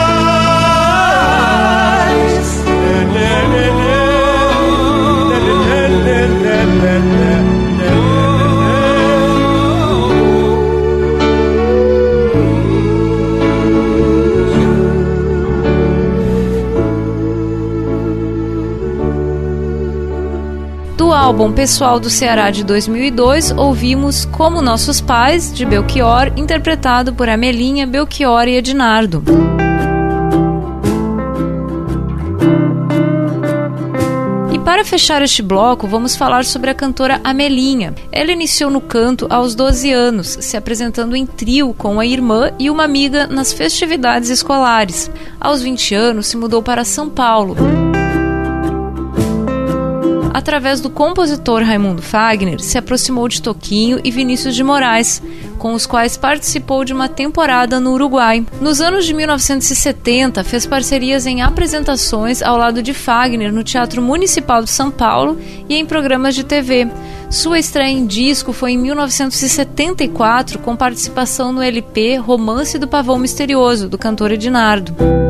Do 7.16 7.25
álbum 21.26 21.52
Pessoal 21.52 22.00
do 22.00 22.08
Ceará 22.08 22.52
de 22.52 22.64
2002, 22.64 23.50
ouvimos 23.58 24.26
Como 24.26 24.62
Nossos 24.62 25.02
Pais, 25.02 25.52
de 25.52 25.66
Belchior, 25.66 26.32
interpretado 26.38 27.16
por 27.16 27.28
Amelinha, 27.28 27.88
Belchior 27.88 28.48
e 28.48 28.58
Ednardo. 28.58 29.24
E 34.54 34.60
para 34.60 34.86
fechar 34.86 35.24
este 35.24 35.42
bloco, 35.42 35.88
vamos 35.88 36.16
falar 36.16 36.46
sobre 36.46 36.70
a 36.70 36.76
cantora 36.76 37.20
Amelinha. 37.24 37.96
Ela 38.12 38.32
iniciou 38.32 38.70
no 38.70 38.80
canto 38.80 39.26
aos 39.28 39.56
12 39.56 39.92
anos, 39.92 40.38
se 40.42 40.56
apresentando 40.56 41.16
em 41.16 41.26
trio 41.26 41.74
com 41.76 42.00
a 42.00 42.06
irmã 42.06 42.52
e 42.60 42.70
uma 42.70 42.84
amiga 42.84 43.26
nas 43.26 43.52
festividades 43.52 44.30
escolares. 44.30 45.10
Aos 45.42 45.64
20 45.64 45.96
anos, 45.96 46.28
se 46.28 46.38
mudou 46.38 46.62
para 46.62 46.86
São 46.86 47.10
Paulo 47.10 47.85
através 50.36 50.82
do 50.82 50.90
compositor 50.90 51.64
Raimundo 51.64 52.02
Fagner, 52.02 52.60
se 52.60 52.78
aproximou 52.78 53.26
de 53.30 53.42
Toquinho 53.42 54.02
e 54.04 54.12
Vinícius 54.12 54.54
de 54.54 54.66
Moraes, 54.66 55.24
com 55.58 55.74
os 55.74 55.86
quais 55.86 56.18
participou 56.18 56.84
de 56.84 56.92
uma 56.92 57.08
temporada 57.08 57.80
no 57.80 57.94
Uruguai. 57.94 58.46
Nos 58.60 58.82
anos 58.82 59.06
de 59.06 59.14
1970, 59.14 60.44
fez 60.44 60.66
parcerias 60.66 61.26
em 61.26 61.42
apresentações 61.42 62.42
ao 62.42 62.58
lado 62.58 62.84
de 62.84 62.94
Fagner 62.94 63.54
no 63.54 63.64
Teatro 63.64 64.02
Municipal 64.02 64.62
de 64.62 64.72
São 64.72 64.92
Paulo 64.92 65.40
e 65.70 65.76
em 65.76 65.86
programas 65.86 66.36
de 66.36 66.44
TV. 66.44 66.90
Sua 67.30 67.58
estreia 67.58 67.94
em 67.94 68.06
disco 68.06 68.52
foi 68.52 68.74
em 68.74 68.78
1974, 68.78 70.60
com 70.60 70.76
participação 70.76 71.54
no 71.54 71.62
LP 71.62 72.18
Romance 72.18 72.78
do 72.78 72.90
Pavão 72.90 73.18
Misterioso, 73.18 73.88
do 73.88 73.98
cantor 73.98 74.34
Ednardo 74.34 75.25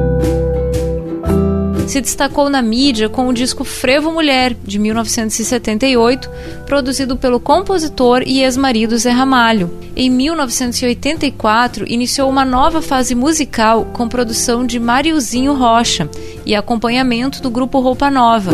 se 1.88 2.02
destacou 2.02 2.50
na 2.50 2.62
mídia 2.62 3.08
com 3.08 3.28
o 3.28 3.34
disco 3.34 3.63
Frevo 3.63 4.12
Mulher, 4.12 4.56
de 4.63 4.80
1978, 4.80 6.30
produzido 6.65 7.15
pelo 7.15 7.39
compositor 7.39 8.24
e 8.26 8.41
ex-marido 8.41 8.98
Zé 8.98 9.12
Ramalho. 9.12 9.71
Em 9.95 10.10
1984, 10.10 11.86
iniciou 11.88 12.30
uma 12.30 12.43
nova 12.43 12.82
fase 12.82 13.13
musical 13.13 13.86
com 13.93 14.08
produção 14.08 14.65
de 14.65 14.80
Mariozinho 14.80 15.54
Rocha 15.54 16.10
e 16.45 16.56
acompanhamento 16.56 17.41
do 17.41 17.50
grupo 17.50 17.80
Roupa 17.80 18.10
Nova. 18.10 18.52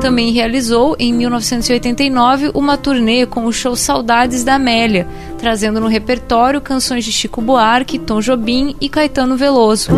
Também 0.00 0.32
realizou, 0.32 0.96
em 0.98 1.12
1989, 1.12 2.50
uma 2.54 2.76
turnê 2.76 3.24
com 3.24 3.46
o 3.46 3.52
show 3.52 3.76
Saudades 3.76 4.42
da 4.42 4.56
Amélia, 4.56 5.06
trazendo 5.38 5.80
no 5.80 5.86
repertório 5.86 6.60
canções 6.60 7.04
de 7.04 7.12
Chico 7.12 7.40
Buarque, 7.40 8.00
Tom 8.00 8.20
Jobim 8.20 8.74
e 8.80 8.88
Caetano 8.88 9.36
Veloso 9.36 9.92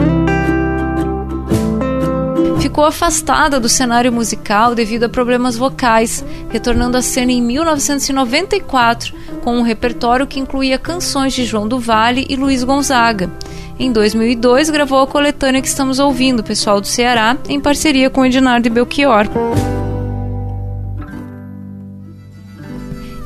ficou 2.64 2.86
afastada 2.86 3.60
do 3.60 3.68
cenário 3.68 4.10
musical 4.10 4.74
devido 4.74 5.04
a 5.04 5.08
problemas 5.10 5.54
vocais, 5.54 6.24
retornando 6.48 6.96
à 6.96 7.02
cena 7.02 7.30
em 7.30 7.42
1994 7.42 9.14
com 9.42 9.58
um 9.58 9.60
repertório 9.60 10.26
que 10.26 10.40
incluía 10.40 10.78
canções 10.78 11.34
de 11.34 11.44
João 11.44 11.68
do 11.68 11.78
Vale 11.78 12.24
e 12.26 12.36
Luiz 12.36 12.64
Gonzaga. 12.64 13.30
Em 13.78 13.92
2002, 13.92 14.70
gravou 14.70 14.98
a 15.02 15.06
coletânea 15.06 15.60
que 15.60 15.68
estamos 15.68 15.98
ouvindo, 15.98 16.42
Pessoal 16.42 16.80
do 16.80 16.86
Ceará, 16.86 17.36
em 17.50 17.60
parceria 17.60 18.08
com 18.08 18.24
Ednardo 18.24 18.66
e 18.66 18.70
Belchior. 18.70 19.26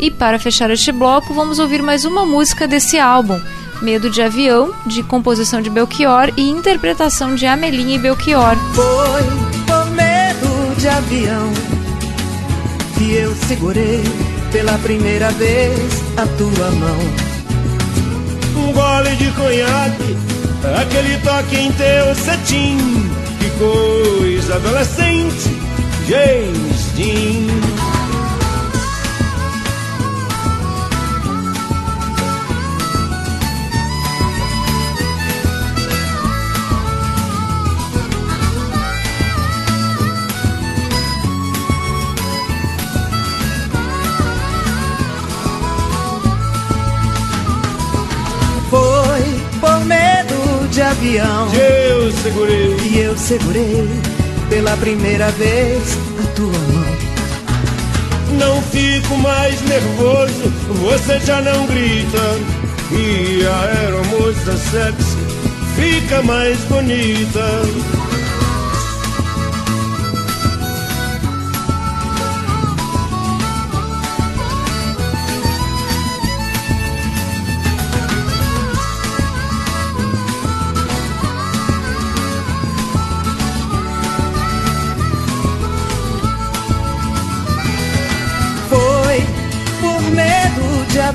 E 0.00 0.10
para 0.10 0.40
fechar 0.40 0.68
este 0.72 0.90
bloco, 0.90 1.32
vamos 1.32 1.60
ouvir 1.60 1.80
mais 1.80 2.04
uma 2.04 2.26
música 2.26 2.66
desse 2.66 2.98
álbum, 2.98 3.40
Medo 3.80 4.10
de 4.10 4.20
Avião, 4.20 4.72
de 4.86 5.02
composição 5.02 5.62
de 5.62 5.70
Belchior 5.70 6.32
e 6.36 6.48
interpretação 6.48 7.34
de 7.34 7.46
Amelinha 7.46 7.94
e 7.94 7.98
Belchior. 7.98 8.56
Foi 8.74 9.22
por 9.66 9.90
medo 9.92 10.74
de 10.76 10.88
avião 10.88 11.52
que 12.96 13.14
eu 13.14 13.34
segurei 13.46 14.02
pela 14.50 14.76
primeira 14.78 15.30
vez 15.32 15.78
a 16.16 16.26
tua 16.26 16.70
mão. 16.72 16.98
Um 18.56 18.72
gole 18.72 19.14
de 19.16 19.30
conhaque, 19.32 20.16
aquele 20.80 21.18
toque 21.18 21.56
em 21.56 21.72
teu 21.72 22.14
cetim, 22.16 22.78
que 23.38 23.50
coisa 23.58 24.56
adolescente, 24.56 25.56
James 26.08 26.82
Dean. 26.96 27.67
Avião. 50.98 51.48
Eu 51.54 52.12
segurei. 52.12 52.76
E 52.82 52.98
eu 52.98 53.16
segurei 53.16 53.88
pela 54.48 54.76
primeira 54.78 55.30
vez 55.32 55.96
a 56.22 56.26
tua 56.34 56.46
mão. 56.46 56.98
Não 58.38 58.62
fico 58.62 59.16
mais 59.18 59.60
nervoso, 59.62 60.52
você 60.82 61.20
já 61.20 61.40
não 61.40 61.66
grita. 61.66 62.18
E 62.90 63.46
a 63.46 63.60
aeromoça 63.80 64.56
sexy 64.56 65.16
fica 65.76 66.22
mais 66.22 66.58
bonita. 66.64 67.97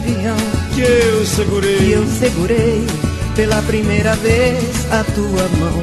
Avião 0.04 0.36
que 0.74 0.82
eu 0.82 1.26
segurei. 1.26 1.78
Que 1.78 1.92
eu 1.92 2.06
segurei 2.20 2.88
pela 3.36 3.62
primeira 3.64 4.16
vez 4.18 4.92
a 4.92 5.04
tua 5.04 5.48
mão. 5.60 5.82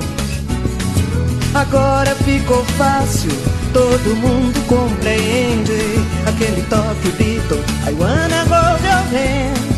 Agora 1.55 2.15
ficou 2.17 2.65
fácil, 2.79 3.31
todo 3.73 4.17
mundo 4.17 4.67
compreende 4.69 5.81
aquele 6.27 6.63
toque 6.69 7.11
Beatle, 7.19 7.59
I 7.89 7.93
wanna 7.95 8.45
hold 8.45 8.83
your 8.85 9.03
hand. 9.11 9.71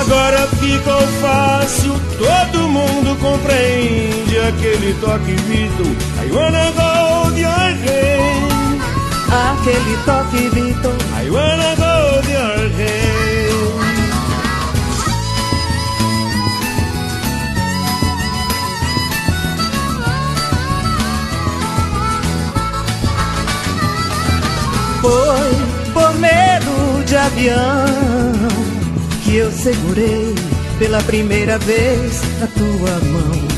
Agora 0.00 0.46
ficou 0.58 1.00
fácil, 1.20 1.94
todo 2.18 2.68
mundo 2.68 3.18
compreende 3.20 4.38
aquele 4.38 4.94
toque 5.00 5.34
Beatle, 5.48 5.96
I 6.24 6.30
wanna 6.32 6.72
hold 6.76 7.36
your 7.36 7.50
hand. 7.50 8.52
Aquele 9.32 9.96
toque 10.04 10.48
Beatle, 10.50 10.96
I 11.20 11.28
wanna 11.28 11.74
hold 11.76 11.91
Foi 25.02 25.92
por 25.92 26.14
medo 26.20 27.04
de 27.04 27.16
avião 27.16 27.84
que 29.24 29.34
eu 29.34 29.50
segurei 29.50 30.32
pela 30.78 31.02
primeira 31.02 31.58
vez 31.58 32.22
a 32.40 32.46
tua 32.46 33.00
mão. 33.10 33.52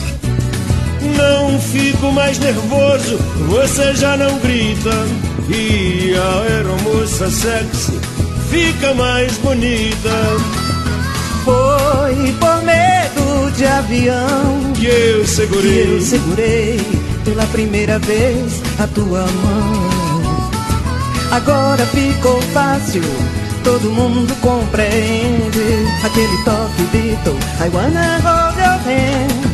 Não 1.18 1.61
fico 1.61 2.11
mais 2.12 2.38
nervoso, 2.38 3.18
você 3.46 3.94
já 3.94 4.16
não 4.16 4.38
grita. 4.38 4.90
E 5.50 6.14
a 6.16 6.40
aeromoça 6.48 7.30
sexy 7.30 7.92
fica 8.50 8.94
mais 8.94 9.37
bonita. 9.37 10.11
Foi 11.44 12.33
por 12.40 12.62
medo 12.62 13.52
de 13.54 13.66
avião 13.66 14.72
que 14.74 14.87
eu 14.87 15.26
segurei, 15.26 15.85
que 15.85 15.92
eu 15.92 16.00
segurei 16.00 16.80
pela 17.22 17.44
primeira 17.48 17.98
vez 17.98 18.62
a 18.78 18.87
tua 18.87 19.26
mão. 19.26 19.74
Agora 21.35 21.85
ficou 21.87 22.40
fácil, 22.53 23.03
todo 23.64 23.90
mundo 23.90 24.33
compreende 24.40 25.85
aquele 26.05 26.37
toque 26.44 26.83
Beatle. 26.92 27.37
I 27.59 27.68
wanna 27.70 28.20
hold 28.23 28.57
your 28.57 28.79
hand. 28.87 29.44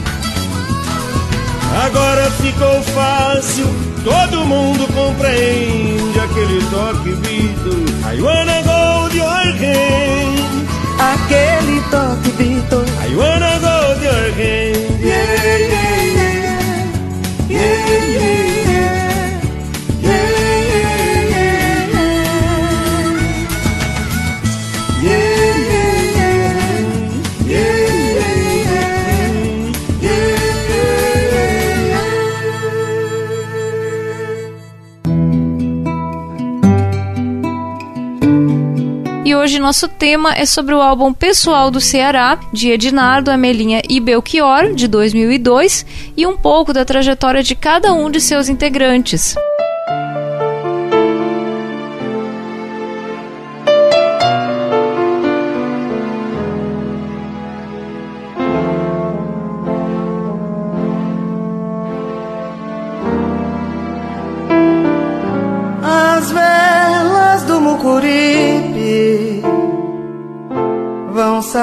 Agora 1.83 2.31
ficou 2.33 2.83
fácil, 2.83 3.67
todo 4.05 4.45
mundo 4.45 4.87
compreende 4.93 6.21
aquele 6.21 6.61
toque 6.69 7.15
Beatle. 7.23 7.87
I 8.13 8.21
wanna 8.21 8.61
hold 8.63 9.15
your 9.15 9.27
hand. 9.31 10.69
Aquele 10.99 11.81
toque 11.91 12.31
Beatle. 12.37 12.85
I 13.03 13.17
wanna 13.17 13.59
hold 13.59 14.03
your 14.03 14.33
hand. 14.35 15.01
Yeah, 15.01 15.35
yeah, 15.45 15.80
nosso 39.61 39.87
tema 39.87 40.35
é 40.35 40.45
sobre 40.45 40.75
o 40.75 40.81
álbum 40.81 41.13
pessoal 41.13 41.71
do 41.71 41.81
Ceará, 41.81 42.39
de 42.53 42.71
Ednardo, 42.71 43.31
Amelinha 43.31 43.83
e 43.89 44.01
Belchior, 44.01 44.75
de 44.75 44.89
2002, 44.89 45.87
e 46.17 46.27
um 46.27 46.37
pouco 46.37 46.73
da 46.73 46.85
trajetória 46.85 47.43
de 47.43 47.55
cada 47.55 47.93
um 47.93 48.11
de 48.11 48.21
seus 48.21 48.49
integrantes. 48.49 49.37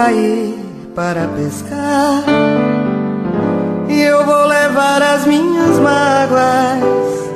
Sair 0.08 0.56
para 0.96 1.28
pescar 1.28 2.24
e 3.90 4.02
eu 4.02 4.26
vou 4.26 4.46
levar 4.46 5.02
as 5.02 5.26
minhas 5.26 5.80
mágoas 5.80 7.30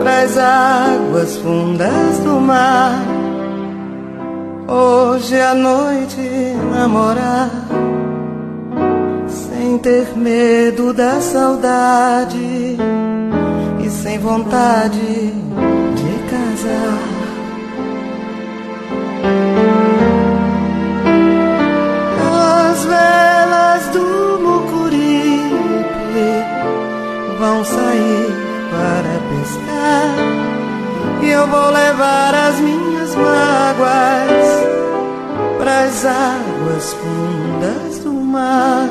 para 0.00 0.22
as 0.22 0.36
águas 0.36 1.36
fundas 1.36 2.18
do 2.24 2.40
mar. 2.40 3.00
Hoje 4.66 5.40
à 5.40 5.54
noite 5.54 6.20
namorar 6.72 7.50
sem 9.28 9.78
ter 9.78 10.16
medo 10.16 10.92
da 10.92 11.20
saudade 11.20 12.76
e 13.84 13.90
sem 13.90 14.18
vontade 14.18 15.32
eu 31.34 31.46
vou 31.48 31.70
levar 31.70 32.32
as 32.32 32.60
minhas 32.60 33.14
mágoas 33.16 34.46
para 35.58 35.80
as 35.84 36.06
águas 36.06 36.94
fundas 36.94 37.98
do 38.04 38.12
mar. 38.12 38.88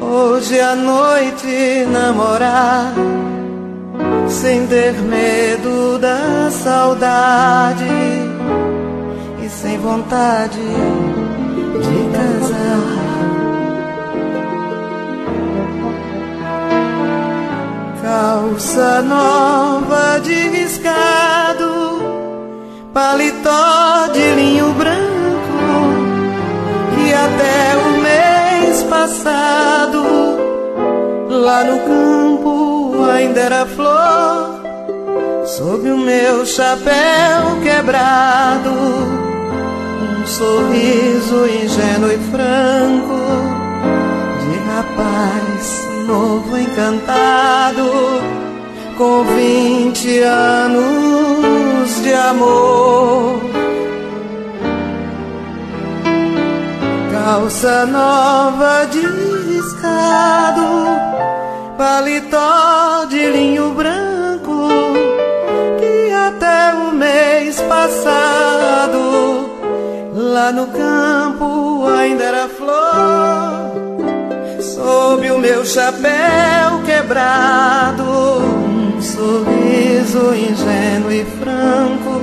Hoje 0.00 0.58
à 0.60 0.74
noite 0.74 1.86
namorar 1.90 2.92
sem 4.28 4.66
ter 4.66 4.94
medo 4.94 5.98
da 5.98 6.50
saudade 6.50 7.84
e 9.44 9.48
sem 9.48 9.78
vontade 9.78 10.60
de 11.84 12.18
casar. 12.18 13.11
Calça 18.12 19.00
nova 19.00 20.20
de 20.20 20.34
riscado, 20.34 22.02
paletó 22.92 24.08
de 24.12 24.34
linho 24.34 24.70
branco, 24.74 25.86
que 26.94 27.14
até 27.14 27.74
o 27.78 28.02
mês 28.02 28.82
passado, 28.82 30.04
lá 31.30 31.64
no 31.64 31.78
campo 31.78 33.02
ainda 33.10 33.40
era 33.40 33.64
flor, 33.64 34.60
sob 35.46 35.90
o 35.90 35.96
meu 35.96 36.44
chapéu 36.44 37.62
quebrado 37.62 38.72
um 40.02 40.26
sorriso 40.26 41.46
ingênuo 41.46 42.12
e 42.12 42.18
franco 42.30 43.51
novo 46.12 46.58
encantado 46.58 47.90
com 48.98 49.24
vinte 49.24 50.18
anos 50.20 52.02
de 52.02 52.12
amor. 52.12 53.40
Calça 57.12 57.86
nova 57.86 58.84
de 58.90 59.32
bordado, 59.82 60.86
paletó 61.76 63.04
de 63.08 63.30
linho 63.30 63.70
branco, 63.70 64.68
que 65.78 66.12
até 66.12 66.74
o 66.74 66.92
mês 66.92 67.60
passado, 67.62 69.50
lá 70.14 70.52
no 70.52 70.66
campo 70.68 71.86
ainda 71.88 72.24
era 72.24 72.48
flor, 72.48 73.71
sob 75.12 75.30
o 75.30 75.38
meu 75.38 75.62
chapéu 75.62 76.80
quebrado, 76.86 78.02
um 78.02 79.02
sorriso 79.02 80.34
ingênuo 80.34 81.12
e 81.12 81.22
franco 81.38 82.18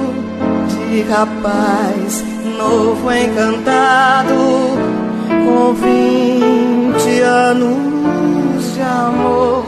de 0.69 1.04
rapaz 1.04 2.23
novo 2.58 3.12
encantado 3.12 4.34
com 5.30 5.73
vinte 5.75 7.21
anos 7.21 8.73
de 8.73 8.82
amor. 8.82 9.65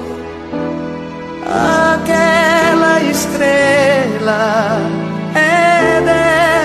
Aquela 1.94 3.02
estrela 3.04 4.80
é 5.36 6.02
dela, 6.02 6.61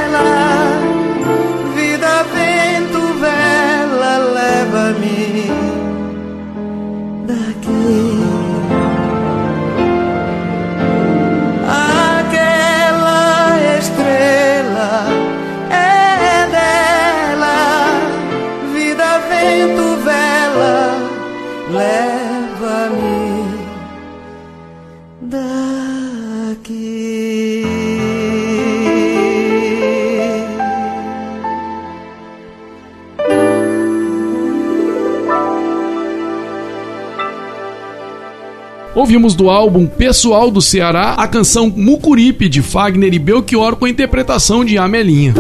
Ouvimos 38.96 39.34
do 39.34 39.50
álbum 39.50 39.86
Pessoal 39.86 40.50
do 40.50 40.62
Ceará 40.62 41.16
a 41.18 41.28
canção 41.28 41.68
Mucuripe 41.68 42.48
de 42.48 42.62
Fagner 42.62 43.12
e 43.12 43.18
Belchior 43.18 43.76
com 43.76 43.84
a 43.84 43.90
interpretação 43.90 44.64
de 44.64 44.78
Amelinha. 44.78 45.34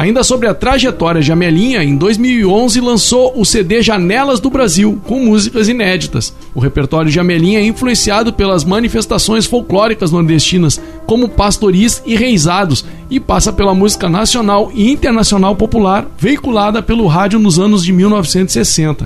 Ainda 0.00 0.24
sobre 0.24 0.48
a 0.48 0.54
trajetória 0.54 1.20
de 1.20 1.30
Amelinha, 1.30 1.84
em 1.84 1.94
2011 1.94 2.80
lançou 2.80 3.38
o 3.38 3.44
CD 3.44 3.82
Janelas 3.82 4.40
do 4.40 4.48
Brasil, 4.48 4.98
com 5.06 5.20
músicas 5.20 5.68
inéditas. 5.68 6.34
O 6.54 6.58
repertório 6.58 7.10
de 7.10 7.20
Amelinha 7.20 7.60
é 7.60 7.66
influenciado 7.66 8.32
pelas 8.32 8.64
manifestações 8.64 9.44
folclóricas 9.44 10.10
nordestinas, 10.10 10.80
como 11.04 11.28
pastoris 11.28 12.02
e 12.06 12.16
reisados, 12.16 12.82
e 13.10 13.20
passa 13.20 13.52
pela 13.52 13.74
música 13.74 14.08
nacional 14.08 14.72
e 14.74 14.90
internacional 14.90 15.54
popular, 15.54 16.06
veiculada 16.16 16.82
pelo 16.82 17.06
rádio 17.06 17.38
nos 17.38 17.58
anos 17.58 17.84
de 17.84 17.92
1960. 17.92 19.04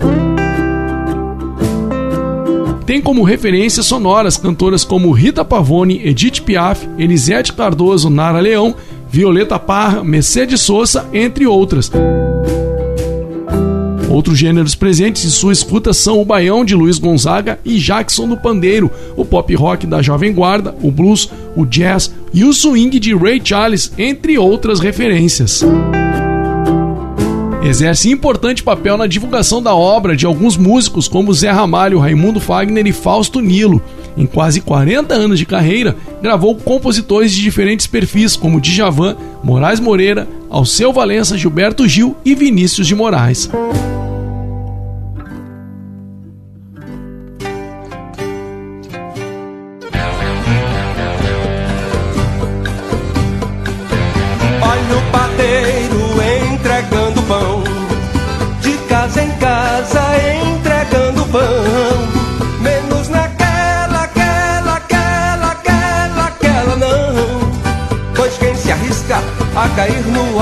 Tem 2.87 3.01
como 3.01 3.25
referências 3.25 3.87
sonoras 3.87 4.37
cantoras 4.37 4.85
como 4.85 5.11
Rita 5.11 5.45
Pavone, 5.45 6.01
Edith 6.07 6.43
Piaf, 6.43 6.89
Elisete 6.97 7.53
Cardoso, 7.53 8.09
Nara 8.09 8.39
Leão, 8.39 8.77
Violeta 9.15 9.61
Parra, 9.61 10.03
Mercedes 10.03 10.61
Sosa, 10.63 11.07
entre 11.13 11.47
outras. 11.47 11.89
Outros 14.11 14.37
gêneros 14.37 14.75
presentes 14.75 15.25
em 15.25 15.29
sua 15.29 15.53
escuta 15.53 15.93
são 15.93 16.21
o 16.21 16.25
baião 16.25 16.65
de 16.65 16.75
Luiz 16.75 16.99
Gonzaga 16.99 17.61
e 17.65 17.79
Jackson 17.79 18.27
do 18.27 18.37
Pandeiro, 18.37 18.91
o 19.17 19.25
pop 19.25 19.55
rock 19.55 19.87
da 19.87 20.03
Jovem 20.03 20.35
Guarda, 20.35 20.75
o 20.83 20.91
blues, 20.91 21.31
o 21.55 21.65
jazz 21.65 22.13
e 22.33 22.43
o 22.43 22.53
swing 22.53 22.99
de 22.99 23.15
Ray 23.15 23.41
Charles, 23.43 23.93
entre 23.97 24.37
outras 24.37 24.81
referências. 24.81 25.65
Exerce 27.65 28.11
importante 28.11 28.63
papel 28.63 28.99
na 28.99 29.07
divulgação 29.07 29.63
da 29.63 29.75
obra 29.75 30.15
de 30.15 30.27
alguns 30.27 30.55
músicos 30.55 31.09
como 31.09 31.33
Zé 31.33 31.51
Ramalho, 31.51 31.99
Raimundo 31.99 32.39
Fagner 32.39 32.87
e 32.87 32.93
Fausto 32.93 33.41
Nilo. 33.41 33.83
Em 34.19 34.27
quase 34.27 34.61
40 34.61 35.15
anos 35.15 35.39
de 35.39 35.47
carreira, 35.47 35.97
gravou 36.21 36.55
compositores 36.57 37.33
de 37.33 37.41
diferentes 37.41 37.87
perfis 37.87 38.37
como 38.37 38.61
Djavan, 38.61 39.17
Moraes 39.43 39.81
Moreira, 39.81 40.29
Alceu 40.51 40.93
Valença, 40.93 41.39
Gilberto 41.39 41.89
Gil 41.89 42.15
e 42.23 42.35
Vinícius 42.35 42.87
de 42.87 42.95
Moraes. 42.95 43.49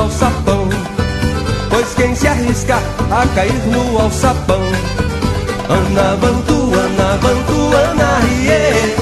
Alçapão, 0.02 0.68
pois 1.70 1.94
quem 1.94 2.14
se 2.14 2.26
arrisca 2.26 2.76
a 3.10 3.26
cair 3.34 3.62
no 3.66 4.00
alçapão. 4.00 4.60
Ana 5.68 6.16
Bantu, 6.16 6.72
Ana 6.74 7.16
Bantu, 7.18 7.76
Ana 7.76 8.18
Rie, 8.20 8.94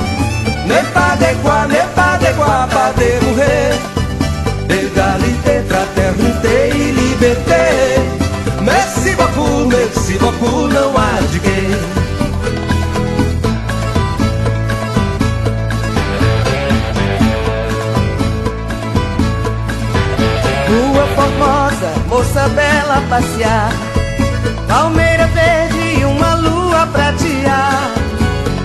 Nepadeguá, 0.67 1.67
Nepadeguá, 1.67 2.69
Pade 2.71 3.19
morrer. 3.25 3.79
Égalité, 4.69 5.65
fraternité 5.69 6.71
e 6.75 6.93
liberté. 6.93 7.97
Merci 8.63 9.17
beaucoup, 9.17 9.67
merci 9.69 10.19
beaucoup, 10.19 10.69
não 10.69 10.93
há 10.97 11.21
de 11.33 11.41
quê. 11.41 12.00
Moça 22.31 22.49
bela 22.51 23.03
passear. 23.09 23.73
Palmeira 24.69 25.27
verde 25.27 26.01
e 26.01 26.05
uma 26.05 26.35
lua 26.35 26.87
pratear. 26.87 27.90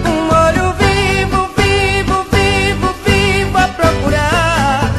Um 0.06 0.28
olho 0.28 0.74
vivo, 0.78 1.50
vivo, 1.58 2.26
vivo, 2.32 2.96
vivo 3.04 3.58
a 3.58 3.68
procurar. 3.70 4.92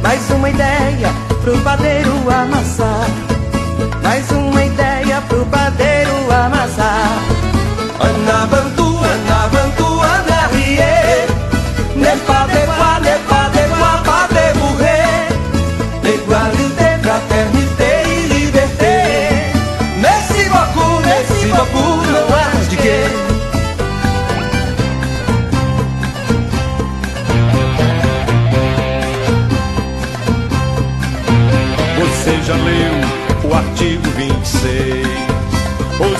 Mais 0.00 0.30
uma 0.30 0.48
ideia 0.48 1.12
pro 1.42 1.58
padeiro 1.62 2.12
amassar. 2.30 3.08
Mais 4.00 4.30
uma 4.30 4.64
ideia 4.64 4.73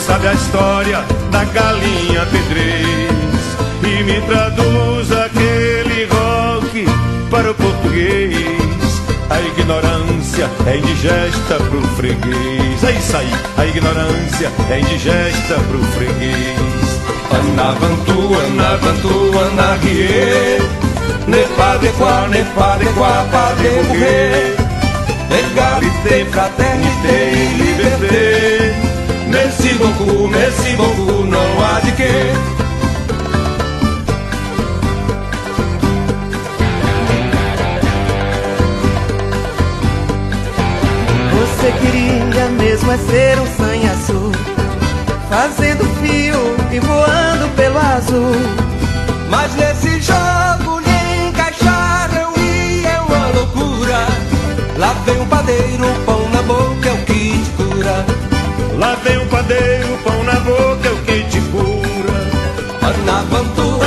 sabe 0.06 0.28
a 0.28 0.34
história 0.34 1.04
da 1.30 1.44
galinha 1.44 2.26
pedrez 2.26 3.44
E 3.82 4.02
me 4.02 4.20
traduz 4.22 5.10
aquele 5.12 6.04
rock 6.06 6.84
para 7.30 7.50
o 7.50 7.54
português 7.54 9.02
A 9.30 9.40
ignorância 9.40 10.50
é 10.66 10.76
indigesta 10.76 11.56
pro 11.70 11.80
freguês 11.96 12.84
É 12.84 12.92
isso 12.92 13.16
aí, 13.16 13.30
a 13.56 13.66
ignorância 13.66 14.52
é 14.70 14.80
indigesta 14.80 15.54
pro 15.68 15.78
freguês 15.94 16.84
Anavantu, 17.30 18.34
Anavantu, 18.46 19.38
Anarie. 19.38 20.58
Nepadequá, 21.26 22.28
Nepadequá, 22.28 23.26
Pade 23.32 23.68
morrer. 23.88 24.56
Égalité, 25.30 26.24
fraternité 26.30 27.32
e 27.32 27.33
liberté. 27.33 27.33
Merci 29.34 29.74
beaucoup, 29.74 30.28
merci 30.28 30.76
beaucoup, 30.76 31.24
não 31.24 31.66
há 31.66 31.80
de 31.80 31.92
quê. 31.92 32.32
Você 41.32 41.72
que 41.80 42.14
Olha 42.44 42.48
mesmo 42.50 42.92
é 42.92 42.98
ser 42.98 43.38
um 43.40 43.46
sanhaçu 43.56 44.32
Fazendo 45.30 45.84
fio 46.02 46.56
e 46.70 46.78
voando 46.78 47.48
pelo 47.56 47.78
azul. 47.78 48.36
Mas 49.30 49.54
nesse 49.54 50.00
jogo 50.02 50.80
lhe 50.80 51.28
encaixar 51.28 52.10
eu 52.14 52.42
ia 52.42 52.88
é 52.88 53.00
uma 53.00 53.28
loucura. 53.28 54.06
Lá 54.76 54.92
vem 55.06 55.20
um 55.20 55.26
padeiro, 55.26 55.86
pão 56.04 56.28
na 56.30 56.42
boca 56.42 56.88
é 56.88 56.92
o 56.92 56.98
que 57.06 57.38
te 57.38 57.50
cura 57.56 58.23
Lá 58.78 58.96
vem 58.96 59.18
um 59.18 59.28
padeiro, 59.28 59.98
pão 60.02 60.24
na 60.24 60.40
boca 60.40 60.88
é 60.88 60.92
o 60.92 60.96
que 61.02 61.22
te 61.24 61.40
cura. 61.50 62.14
Anavantu, 62.82 63.83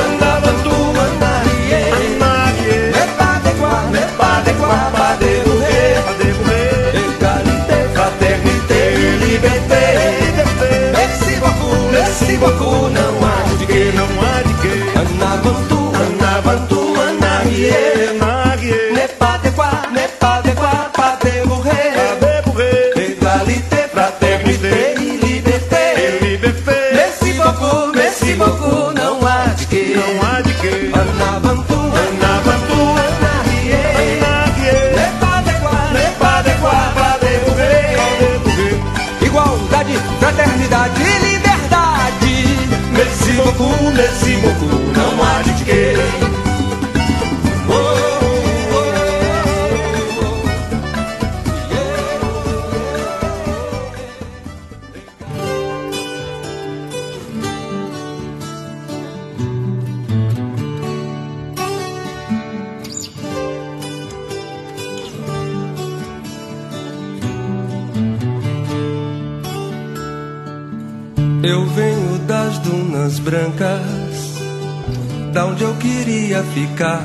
queria 75.79 76.43
ficar. 76.43 77.03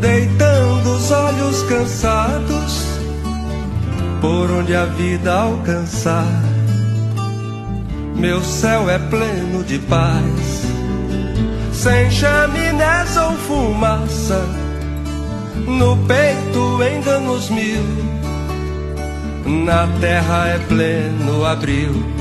Deitando 0.00 0.90
os 0.90 1.10
olhos 1.10 1.62
cansados, 1.64 2.84
por 4.20 4.50
onde 4.50 4.74
a 4.74 4.84
vida 4.84 5.32
alcançar. 5.32 6.42
Meu 8.14 8.42
céu 8.42 8.90
é 8.90 8.98
pleno 8.98 9.62
de 9.64 9.78
paz, 9.78 10.64
sem 11.72 12.10
chaminés 12.10 13.16
ou 13.16 13.32
fumaça. 13.32 14.44
No 15.66 15.96
peito 16.06 16.82
enganos 16.82 17.50
mil, 17.50 17.82
na 19.64 19.86
terra 20.00 20.48
é 20.48 20.58
pleno 20.68 21.44
abril 21.44 22.18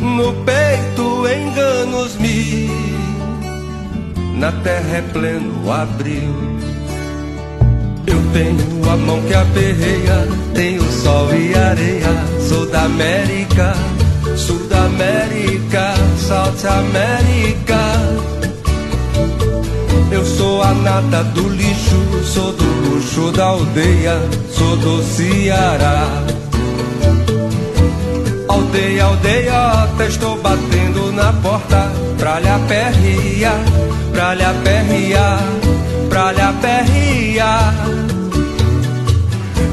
no 0.00 0.32
peito 0.44 1.26
enganos 1.26 2.16
mil, 2.16 2.70
na 4.36 4.52
terra 4.52 4.98
é 4.98 5.02
pleno 5.12 5.72
abril. 5.72 6.34
Eu 8.06 8.22
tenho 8.32 8.90
a 8.90 8.96
mão 8.96 9.20
que 9.22 9.34
aperreia, 9.34 10.28
tenho 10.54 10.82
sol 10.92 11.34
e 11.34 11.54
areia, 11.54 12.08
sou 12.46 12.66
da 12.66 12.84
América, 12.84 13.72
sul 14.36 14.68
da 14.68 14.84
América, 14.84 15.94
South 16.18 16.68
América. 16.68 17.80
Eu 20.10 20.24
sou 20.24 20.62
a 20.62 20.72
nata 20.72 21.24
do 21.24 21.48
lixo, 21.48 22.24
sou 22.24 22.52
do 22.52 22.64
luxo 22.64 23.32
da 23.32 23.46
aldeia, 23.46 24.20
sou 24.52 24.76
do 24.76 25.02
Ceará. 25.02 26.06
Aldeia, 28.56 29.04
aldeiota, 29.04 30.04
estou 30.06 30.40
batendo 30.40 31.12
na 31.12 31.30
porta 31.34 31.92
pra 32.18 32.40
lhe 32.40 32.48
aperrear, 32.48 33.60
pra 34.12 34.34
lhe 34.34 34.44
aperrear, 34.44 35.42
pra 36.08 36.32
lhe. 36.32 36.46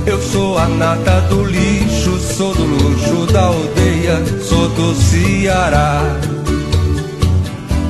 Eu 0.05 0.21
sou 0.21 0.57
a 0.57 0.67
nata 0.67 1.21
do 1.29 1.45
lixo, 1.45 2.19
sou 2.19 2.53
do 2.53 2.63
luxo 2.63 3.25
da 3.31 3.43
aldeia, 3.43 4.21
sou 4.41 4.67
do 4.69 4.93
Ceará. 4.93 6.01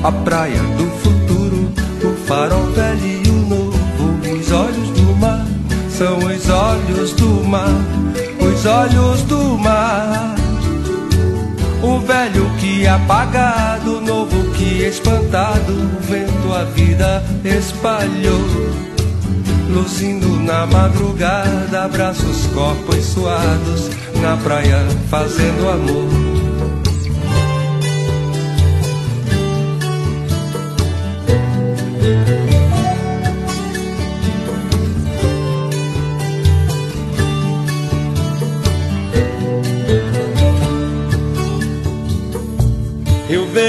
A 0.04 0.12
praia 0.12 0.62
do 0.78 0.86
futuro, 1.02 1.72
o 2.04 2.16
farol 2.28 2.66
velho 2.68 3.24
e 3.26 3.30
o 3.30 3.34
novo, 3.34 4.40
os 4.40 4.52
olhos 4.52 4.90
do 4.92 5.16
mar, 5.16 5.46
são 5.90 6.18
os 6.20 6.50
olhos 6.50 7.14
do 7.14 7.44
mar, 7.44 7.82
os 8.40 8.66
olhos 8.66 9.24
do 9.24 9.58
mar. 9.58 9.83
O 11.84 12.00
velho 12.00 12.50
que 12.62 12.88
apagado, 12.88 13.98
o 13.98 14.02
novo 14.02 14.52
que 14.54 14.84
espantado, 14.84 15.74
o 15.74 16.00
vento 16.00 16.54
a 16.54 16.64
vida 16.64 17.22
espalhou. 17.44 18.40
Luzindo 19.70 20.30
na 20.40 20.66
madrugada, 20.66 21.84
abraços 21.84 22.48
corpos 22.54 23.04
suados, 23.04 23.90
na 24.22 24.38
praia 24.38 24.80
fazendo 25.10 25.70
amor. 25.70 26.33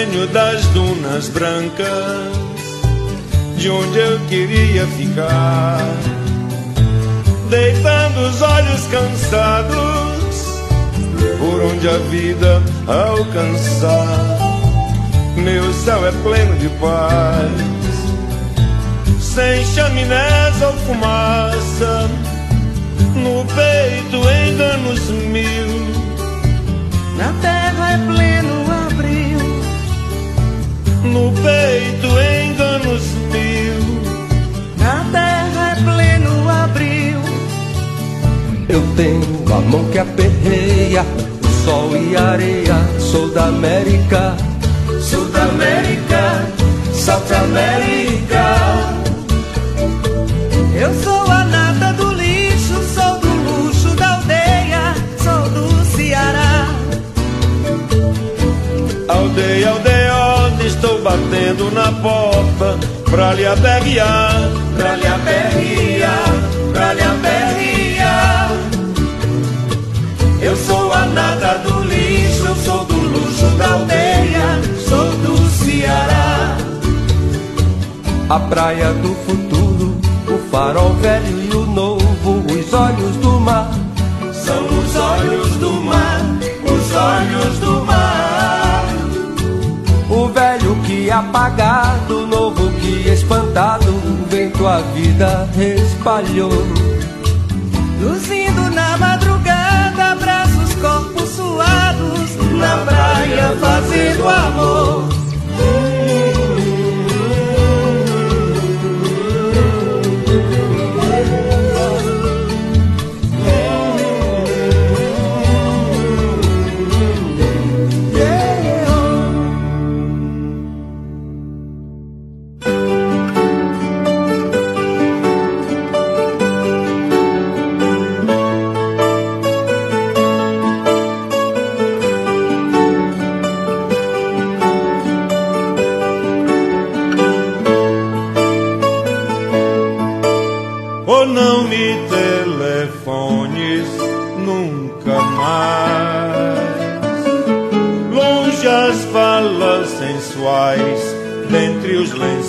Venho 0.05 0.27
das 0.29 0.65
dunas 0.69 1.29
brancas, 1.29 1.87
de 3.57 3.71
onde 3.71 3.99
eu 3.99 4.21
queria 4.29 4.87
ficar. 4.87 5.79
Deitando 7.49 8.21
os 8.29 8.43
olhos 8.43 8.87
cansados, 8.87 10.45
por 11.39 11.63
onde 11.63 11.89
a 11.89 11.99
vida 12.11 12.63
alcançar. 12.87 14.39
Meu 15.37 15.73
céu 15.73 16.07
é 16.07 16.13
pleno 16.23 16.57
de 16.59 16.69
paz, 16.81 17.51
sem 19.21 19.65
chaminés 19.67 20.63
ou 20.63 20.73
fumaça. 20.87 22.11
No 23.15 23.45
peito 23.55 24.17
enganos 24.17 25.09
mil. 25.31 25.95
Na 27.17 27.33
terra 27.41 27.93
é 27.93 27.99
pleno 28.13 28.64
No 31.05 31.31
peito 31.33 32.09
enganos 32.19 33.03
mil. 33.31 33.79
Na 34.79 35.05
terra 35.13 35.73
é 35.73 35.83
pleno 35.83 36.49
abril 36.49 37.21
Eu 38.69 38.83
tenho 38.97 39.55
a 39.55 39.61
mão 39.61 39.85
que 39.91 39.99
aperreia, 39.99 41.05
o 41.43 41.65
sol 41.65 41.97
e 41.97 42.17
a 42.17 42.31
areia. 42.31 42.75
Sou 42.99 43.29
da 43.29 43.47
América, 43.47 44.35
Sul 45.01 45.27
da 45.27 45.43
América, 45.45 46.47
South 46.93 47.33
América. 47.33 48.57
Eu 50.75 50.93
sou 51.03 51.31
a 51.31 51.45
nata 51.45 51.93
do 51.93 52.13
lixo, 52.15 52.83
sou 52.95 53.19
do 53.21 53.29
luxo 53.29 53.91
da 53.97 54.17
aldeia, 54.17 54.95
sou 55.23 55.51
do 55.51 55.85
Ceará. 55.85 56.69
Aldeia, 59.07 59.71
estou 59.77 59.94
batendo 61.55 61.71
na 61.71 61.93
porta 61.93 62.79
pra 63.11 63.35
lhe 63.35 63.47
aperrear. 63.47 64.51
Pra 64.77 64.97
lhe 64.97 65.07
aperrear, 65.07 66.35
pra 66.73 66.93
lhe 66.95 67.03
aperrear. 67.03 68.51
Eu 70.41 70.57
sou 70.57 70.93
a 70.93 71.07
nata 71.07 71.59
do 71.59 71.83
lixo, 71.85 72.47
eu 72.47 72.57
sou 72.57 72.85
do 72.85 72.97
luxo 72.97 73.47
da 73.57 73.73
aldeia, 73.73 74.61
sou 74.89 75.11
do 75.19 75.49
Ceará. 75.51 76.57
A 78.29 78.41
praia 78.41 78.93
do 78.95 79.15
futuro, 79.27 79.97
o 80.29 80.51
farol 80.51 80.95
velho 80.95 81.53
e 81.53 81.57
o 81.57 81.67
novo, 81.67 82.45
os 82.53 82.73
olhos 82.73 83.17
do 83.17 83.41
mar, 83.41 83.71
apagado, 91.15 92.27
novo 92.27 92.71
que 92.81 93.09
espantado, 93.09 93.89
o 93.91 94.27
vento 94.29 94.67
a 94.67 94.79
vida 94.79 95.49
espalhou. 95.57 96.51
Luzindo 98.01 98.69
na 98.71 98.97
madrugada, 98.99 100.17
braços, 100.17 100.75
corpos 100.75 101.31
suados, 101.31 102.37
na 102.59 102.79
praia 102.79 103.57
fazendo 103.61 104.29
amor. 104.29 105.14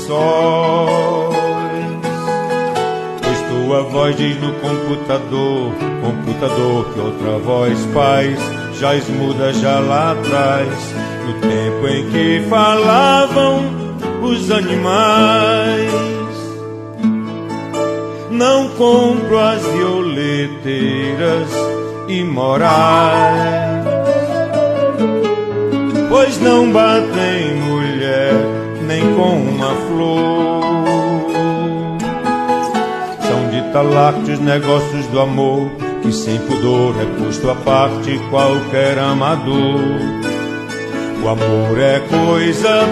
Lençóis. 0.05 1.35
Pois 3.21 3.41
tua 3.49 3.83
voz 3.83 4.15
diz 4.15 4.39
no 4.39 4.53
computador, 4.53 5.73
computador 6.01 6.93
que 6.93 6.99
outra 6.99 7.39
voz 7.39 7.79
faz, 7.93 8.39
já 8.79 8.95
esmuda 8.95 9.53
já 9.53 9.79
lá 9.79 10.11
atrás, 10.11 10.69
no 11.25 11.33
tempo 11.41 11.87
em 11.87 12.09
que 12.11 12.47
falavam 12.49 13.63
os 14.21 14.51
animais. 14.51 15.91
Não 18.29 18.69
compro 18.69 19.39
as 19.39 19.63
violeteiras 19.65 21.47
imorais 22.07 23.85
pois 26.09 26.39
não 26.39 26.71
batem 26.71 27.55
mulher 27.55 28.54
nem 28.95 29.13
com 29.15 29.35
uma 29.37 29.75
flor. 29.87 31.27
São 33.27 33.49
de 33.49 33.61
talácteos 33.73 34.39
negócios 34.39 35.05
do 35.07 35.19
amor, 35.19 35.69
que 36.01 36.13
sem 36.13 36.37
pudor 36.39 36.95
é 37.01 37.05
posto 37.19 37.49
à 37.49 37.55
parte 37.55 38.17
qualquer 38.29 38.97
amador. 38.97 39.81
O 41.21 41.27
amor 41.27 41.77
é 41.79 41.99
coisa 41.99 42.87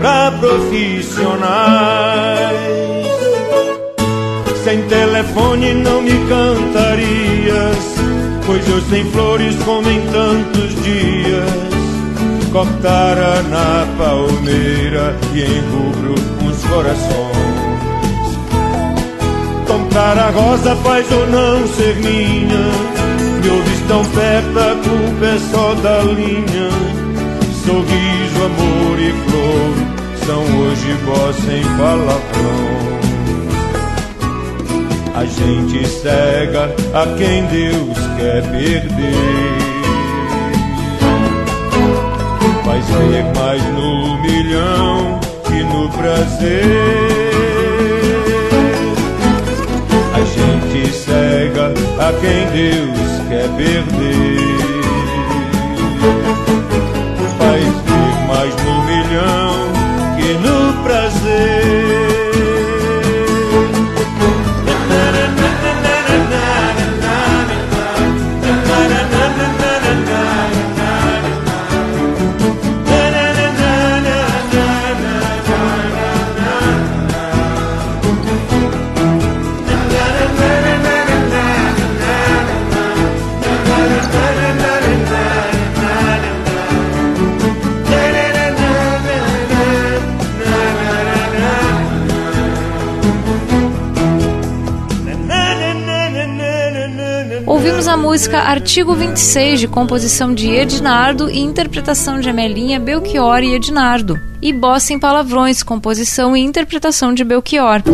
pra 0.00 0.32
profissionais. 0.32 1.34
Sem 4.64 4.80
telefone 4.88 5.74
não 5.74 6.00
me 6.00 6.12
cantarias, 6.26 7.96
pois 8.46 8.66
eu 8.66 8.80
sem 8.88 9.04
flores 9.10 9.54
como 9.62 9.90
em 9.90 10.00
tantos 10.06 10.74
dias 10.82 11.74
cortara 12.54 13.42
na 13.50 13.83
palmeira 13.96 15.16
e 15.34 15.42
em 15.42 15.60
rubro 15.70 16.14
uns 16.42 16.64
corações. 16.64 17.34
Contar 19.66 20.18
a 20.18 20.30
rosa 20.30 20.76
faz 20.76 21.10
ou 21.12 21.26
não 21.26 21.66
ser 21.68 21.96
minha, 21.96 22.64
me 23.42 23.50
ouves 23.50 23.80
tão 23.88 24.04
perto, 24.04 24.58
a 24.58 24.74
culpa 24.76 25.26
é 25.26 25.38
só 25.50 25.74
da 25.74 26.02
linha. 26.02 26.70
Sorriso, 27.64 28.44
amor 28.44 28.98
e 29.00 29.12
flor 29.24 29.94
são 30.26 30.42
hoje 30.60 30.92
voz 31.04 31.36
sem 31.36 31.62
palavrão. 31.76 32.84
A 35.14 35.24
gente 35.24 35.86
cega 35.88 36.74
a 36.92 37.06
quem 37.16 37.46
Deus 37.46 37.98
quer 38.18 38.42
perder 38.50 39.63
faz 42.64 42.84
ver 42.86 43.24
mais 43.36 43.62
no 43.74 44.20
milhão 44.22 45.20
que 45.44 45.62
no 45.62 45.88
prazer. 45.90 46.64
A 50.14 50.20
gente 50.20 50.92
cega 50.92 51.74
a 51.98 52.12
quem 52.20 52.46
Deus 52.50 53.28
quer 53.28 53.48
perder. 53.56 54.54
Faz 57.38 57.64
ver 57.84 58.14
mais 58.26 58.54
no 58.64 58.82
milhão 58.84 59.54
que 60.16 60.32
no 60.38 60.82
prazer. 60.82 61.83
A 97.94 97.96
música 97.96 98.40
Artigo 98.40 98.92
26, 98.92 99.60
de 99.60 99.68
composição 99.68 100.34
de 100.34 100.50
Ednardo 100.50 101.30
e 101.30 101.38
interpretação 101.38 102.18
de 102.18 102.28
Amelinha, 102.28 102.80
Belchior 102.80 103.44
e 103.44 103.54
Ednardo. 103.54 104.20
E 104.42 104.52
Bossa 104.52 104.92
em 104.92 104.98
Palavrões, 104.98 105.62
composição 105.62 106.36
e 106.36 106.40
interpretação 106.40 107.14
de 107.14 107.22
Belchior. 107.22 107.84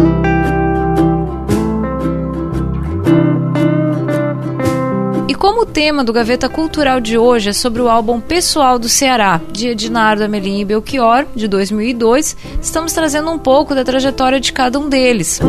E 5.29 5.35
como 5.35 5.63
o 5.63 5.67
tema 5.67 6.03
do 6.03 6.15
Gaveta 6.15 6.49
Cultural 6.49 6.99
de 6.99 7.19
hoje 7.19 7.51
é 7.51 7.53
sobre 7.53 7.83
o 7.83 7.89
álbum 7.91 8.23
Pessoal 8.23 8.79
do 8.79 8.89
Ceará, 8.89 9.39
de 9.53 9.69
Ednardo, 9.69 10.25
Amelinha 10.25 10.63
e 10.63 10.65
Belchior, 10.65 11.27
de 11.37 11.47
2002, 11.47 12.39
estamos 12.63 12.95
trazendo 12.95 13.31
um 13.31 13.39
pouco 13.39 13.75
da 13.75 13.85
trajetória 13.85 14.41
de 14.41 14.51
cada 14.51 14.79
um 14.79 14.89
deles. 14.89 15.43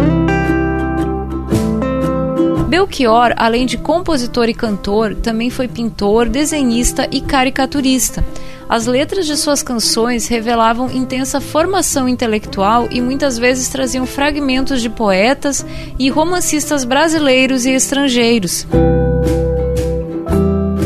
Belchior, 2.72 3.34
além 3.36 3.66
de 3.66 3.78
compositor 3.78 4.48
e 4.48 4.54
cantor, 4.54 5.14
também 5.16 5.50
foi 5.50 5.68
pintor, 5.68 6.30
desenhista 6.30 7.06
e 7.12 7.20
caricaturista. 7.20 8.24
As 8.70 8.88
letras 8.88 9.26
de 9.28 9.36
suas 9.36 9.62
canções 9.62 10.30
revelavam 10.30 10.90
intensa 10.90 11.42
formação 11.42 12.08
intelectual 12.08 12.88
e 12.90 13.02
muitas 13.02 13.38
vezes 13.38 13.68
traziam 13.68 14.06
fragmentos 14.06 14.82
de 14.82 14.90
poetas 14.90 15.66
e 16.00 16.10
romancistas 16.10 16.86
brasileiros 16.86 17.66
e 17.66 17.72
estrangeiros. 17.72 18.66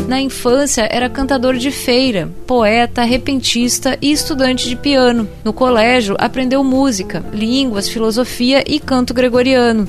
Na 0.08 0.20
infância, 0.20 0.88
era 0.90 1.08
cantador 1.08 1.54
de 1.54 1.70
feira, 1.70 2.28
poeta, 2.48 3.04
repentista 3.04 3.96
e 4.02 4.10
estudante 4.10 4.68
de 4.68 4.74
piano. 4.74 5.28
No 5.44 5.52
colégio, 5.52 6.16
aprendeu 6.18 6.64
música, 6.64 7.24
línguas, 7.32 7.88
filosofia 7.88 8.64
e 8.66 8.80
canto 8.80 9.14
gregoriano. 9.14 9.86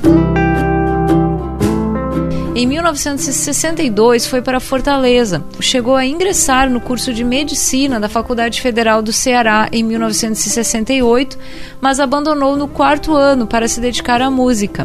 Em 2.57 2.65
1962 2.65 4.25
foi 4.25 4.41
para 4.41 4.59
Fortaleza. 4.59 5.43
Chegou 5.59 5.95
a 5.95 6.03
ingressar 6.03 6.67
no 6.67 6.81
curso 6.81 7.13
de 7.13 7.23
medicina 7.23 7.99
da 7.99 8.09
Faculdade 8.09 8.59
Federal 8.63 8.99
do 9.03 9.13
Ceará 9.13 9.69
em 9.71 9.83
1968, 9.83 11.37
mas 11.79 11.99
abandonou 11.99 12.57
no 12.57 12.67
quarto 12.67 13.15
ano 13.15 13.45
para 13.45 13.67
se 13.67 13.79
dedicar 13.79 14.23
à 14.23 14.31
música 14.31 14.83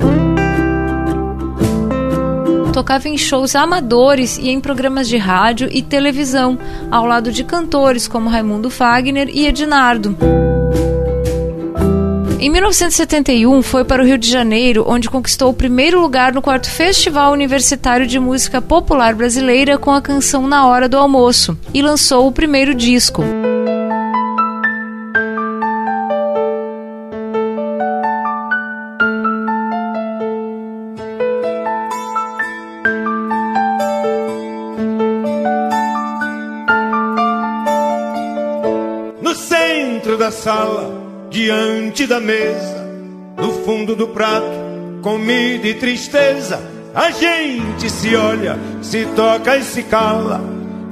tocava 2.73 3.07
em 3.07 3.19
shows 3.19 3.55
amadores 3.55 4.39
e 4.39 4.49
em 4.49 4.59
programas 4.59 5.07
de 5.07 5.19
rádio 5.19 5.69
e 5.71 5.83
televisão, 5.83 6.59
ao 6.91 7.05
lado 7.05 7.31
de 7.31 7.45
cantores 7.45 8.09
como 8.09 8.31
Raimundo 8.31 8.71
Fagner 8.71 9.29
e 9.29 9.47
Ednardo. 9.47 10.17
Em 12.43 12.51
1971, 12.51 13.63
foi 13.63 13.85
para 13.85 14.03
o 14.03 14.05
Rio 14.05 14.19
de 14.19 14.29
Janeiro, 14.29 14.85
onde 14.89 15.09
conquistou 15.09 15.51
o 15.51 15.55
primeiro 15.55 16.01
lugar 16.01 16.33
no 16.33 16.43
quarto 16.43 16.69
Festival 16.69 17.31
Universitário 17.31 18.05
de 18.05 18.19
Música 18.19 18.61
Popular 18.61 19.15
Brasileira 19.15 19.79
com 19.79 19.93
a 19.93 20.03
canção 20.03 20.49
Na 20.49 20.67
Hora 20.67 20.89
do 20.89 20.99
Almoço 20.99 21.57
e 21.73 21.81
lançou 21.81 22.27
o 22.27 22.33
primeiro 22.33 22.75
disco. 22.75 23.23
No 39.23 39.33
centro 39.33 40.19
da 40.19 40.33
sala 40.33 41.02
diante 41.33 42.07
da 42.07 42.21
mesa, 42.21 42.87
no 43.39 43.65
fundo 43.65 43.97
do 43.97 44.09
prato, 44.09 44.47
comida 45.01 45.67
e 45.67 45.75
tristeza. 45.75 46.63
A 46.95 47.11
gente 47.11 47.89
se 47.89 48.15
olha, 48.15 48.59
se 48.83 49.07
toca 49.17 49.57
e 49.57 49.65
se 49.65 49.83
cala, 49.85 50.43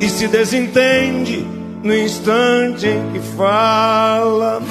e 0.01 0.09
se 0.09 0.26
desentende 0.26 1.47
no 1.84 1.95
instante 1.95 2.86
em 2.86 3.12
que 3.12 3.20
fala. 3.36 4.62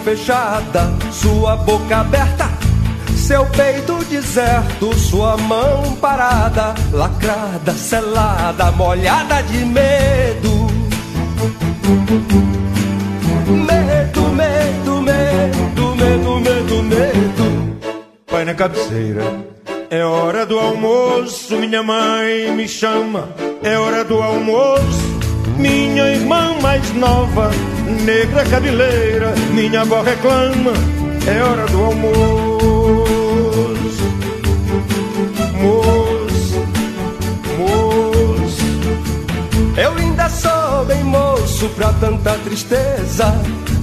Fechada, 0.00 0.92
sua 1.12 1.56
boca 1.56 1.98
aberta, 1.98 2.48
seu 3.16 3.44
peito 3.46 4.04
deserto, 4.04 4.94
sua 4.98 5.36
mão 5.36 5.96
parada, 5.96 6.74
lacrada, 6.92 7.72
selada, 7.72 8.70
molhada 8.72 9.42
de 9.42 9.64
medo. 9.64 10.70
Medo, 13.46 14.22
medo, 14.30 15.02
medo, 15.02 15.96
medo, 15.96 16.40
medo, 16.40 16.82
medo. 16.82 17.76
Pai 18.26 18.44
na 18.44 18.54
cabeceira, 18.54 19.24
é 19.90 20.04
hora 20.04 20.46
do 20.46 20.58
almoço, 20.58 21.56
minha 21.56 21.82
mãe 21.82 22.50
me 22.52 22.66
chama, 22.66 23.28
é 23.62 23.76
hora 23.76 24.04
do 24.04 24.22
almoço. 24.22 25.10
Minha 25.58 26.14
irmã 26.14 26.56
mais 26.62 26.90
nova 26.94 27.50
negra 27.90 28.44
cabeleira, 28.44 29.34
minha 29.52 29.82
avó 29.82 30.02
reclama, 30.02 30.72
é 31.26 31.42
hora 31.42 31.66
do 31.66 31.84
almoço. 31.84 33.00
Moço, 35.60 36.64
moço. 37.58 38.64
Eu 39.76 39.92
ainda 39.94 40.28
sou 40.28 40.84
bem 40.86 41.04
moço 41.04 41.68
pra 41.70 41.92
tanta 41.94 42.34
tristeza. 42.44 43.34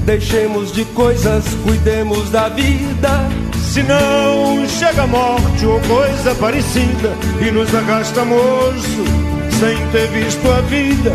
Deixemos 0.06 0.72
de 0.72 0.86
coisas, 0.86 1.44
cuidemos 1.64 2.30
da 2.30 2.50
vida. 2.50 3.30
Se 3.72 3.84
não 3.84 4.68
chega 4.68 5.04
a 5.04 5.08
morte 5.08 5.66
ou 5.66 5.80
coisa 5.82 6.34
parecida 6.36 7.14
e 7.46 7.52
nos 7.52 7.74
agasta 7.76 8.24
moço, 8.24 9.04
sem 9.60 9.78
ter 9.92 10.08
visto 10.08 10.50
a 10.50 10.62
vida 10.62 11.12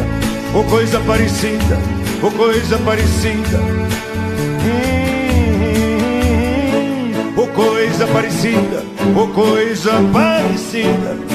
ou 0.54 0.62
coisa 0.64 1.00
parecida 1.00 2.01
ou 2.22 2.30
coisa 2.30 2.78
parecida. 2.78 3.58
Hum, 3.58 3.88
hum, 5.64 6.12
hum, 7.16 7.34
ou 7.36 7.48
coisa 7.48 8.06
parecida, 8.06 8.84
ou 9.16 9.28
coisa 9.28 9.92
parecida. 10.12 11.31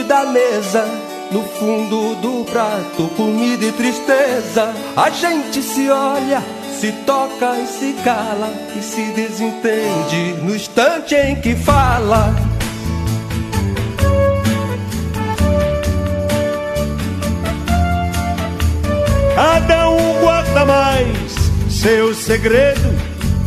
Da 0.00 0.24
mesa, 0.24 0.86
no 1.30 1.42
fundo 1.42 2.14
do 2.16 2.44
prato, 2.50 3.08
comida 3.14 3.66
e 3.66 3.72
tristeza. 3.72 4.72
A 4.96 5.10
gente 5.10 5.62
se 5.62 5.90
olha, 5.90 6.42
se 6.80 6.92
toca 7.04 7.58
e 7.58 7.66
se 7.66 7.92
cala, 8.02 8.50
e 8.74 8.82
se 8.82 9.02
desentende 9.12 10.34
no 10.42 10.54
instante 10.56 11.14
em 11.14 11.36
que 11.36 11.54
fala. 11.54 12.34
Cada 19.34 19.90
um 19.90 20.20
guarda 20.20 20.64
mais 20.64 21.34
seu 21.68 22.14
segredo, 22.14 22.98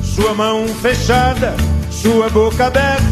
sua 0.03 0.33
mão 0.35 0.67
fechada, 0.67 1.55
sua 1.89 2.29
boca 2.29 2.67
aberta, 2.67 3.03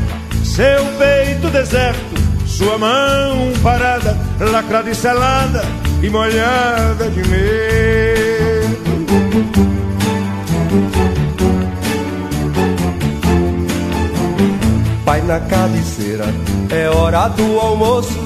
seu 0.44 0.86
peito 1.00 1.50
deserto 1.50 2.12
sua 2.54 2.78
mão 2.78 3.51
parada, 3.64 4.16
lacrada 4.39 4.89
e 4.89 4.95
selada 4.95 5.64
e 6.04 6.10
molhada 6.10 7.10
de 7.10 7.28
medo. 7.28 8.84
Pai 15.04 15.22
na 15.22 15.39
cabeceira, 15.39 16.26
é 16.70 16.88
hora 16.89 17.28
do 17.30 17.60
almoço. 17.60 18.20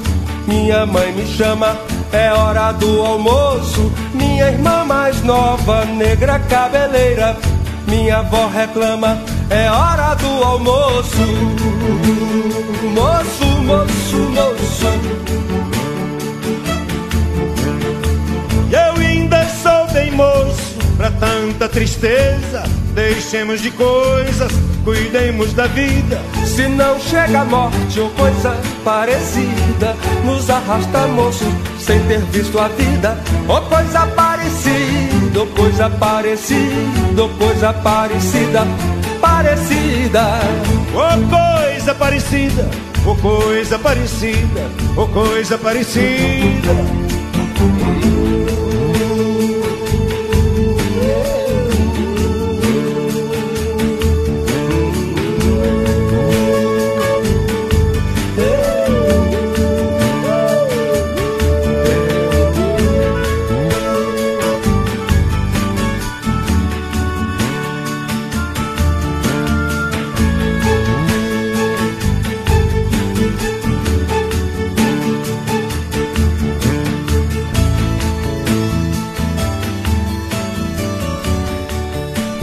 Minha 0.46 0.86
mãe 0.86 1.14
me 1.14 1.26
chama, 1.26 1.78
é 2.12 2.32
hora 2.34 2.74
do 2.74 3.02
almoço. 3.02 3.92
Minha 4.14 4.52
irmã 4.52 4.84
mais 4.84 5.22
nova, 5.24 5.86
negra 5.86 6.38
cabeleira. 6.40 7.38
Minha 7.88 8.18
avó 8.18 8.48
reclama, 8.48 9.18
é 9.50 9.72
hora 9.72 10.14
do 10.16 10.44
almoço. 10.44 11.18
Moço, 12.94 13.47
moço, 13.68 14.18
moço. 14.32 14.88
Eu 18.72 19.06
ainda 19.06 19.46
sou 19.62 19.94
bem 19.94 20.12
moço 20.12 20.78
pra 20.96 21.12
tanta 21.12 21.68
tristeza. 21.68 22.64
Deixemos 22.94 23.62
de 23.62 23.70
coisas, 23.72 24.52
cuidemos 24.84 25.54
da 25.54 25.68
vida. 25.68 26.20
Se 26.46 26.68
não 26.68 27.00
chega 27.00 27.42
a 27.42 27.46
morte 27.46 28.00
ou 28.00 28.10
coisa 28.12 28.56
parecida, 28.84 29.96
nos 30.24 30.50
arrasta 30.50 31.06
moço 31.08 31.46
sem 31.80 32.00
ter 32.08 32.22
visto 32.32 32.58
a 32.58 32.70
vida. 32.70 33.22
Ou 33.48 33.62
coisa 33.62 34.08
parecida, 34.08 35.40
ou 35.40 35.48
coisa 35.48 35.90
parecida, 35.90 37.22
ou 37.22 37.30
coisa 37.30 37.74
parecida 37.74 38.66
parecida. 39.20 40.40
Oh, 40.94 41.30
coisa 41.30 41.94
parecida, 41.96 42.70
oh, 43.08 43.16
coisa 43.16 43.80
parecida, 43.80 44.70
oh, 44.96 45.08
coisa 45.08 45.58
parecida. 45.58 47.07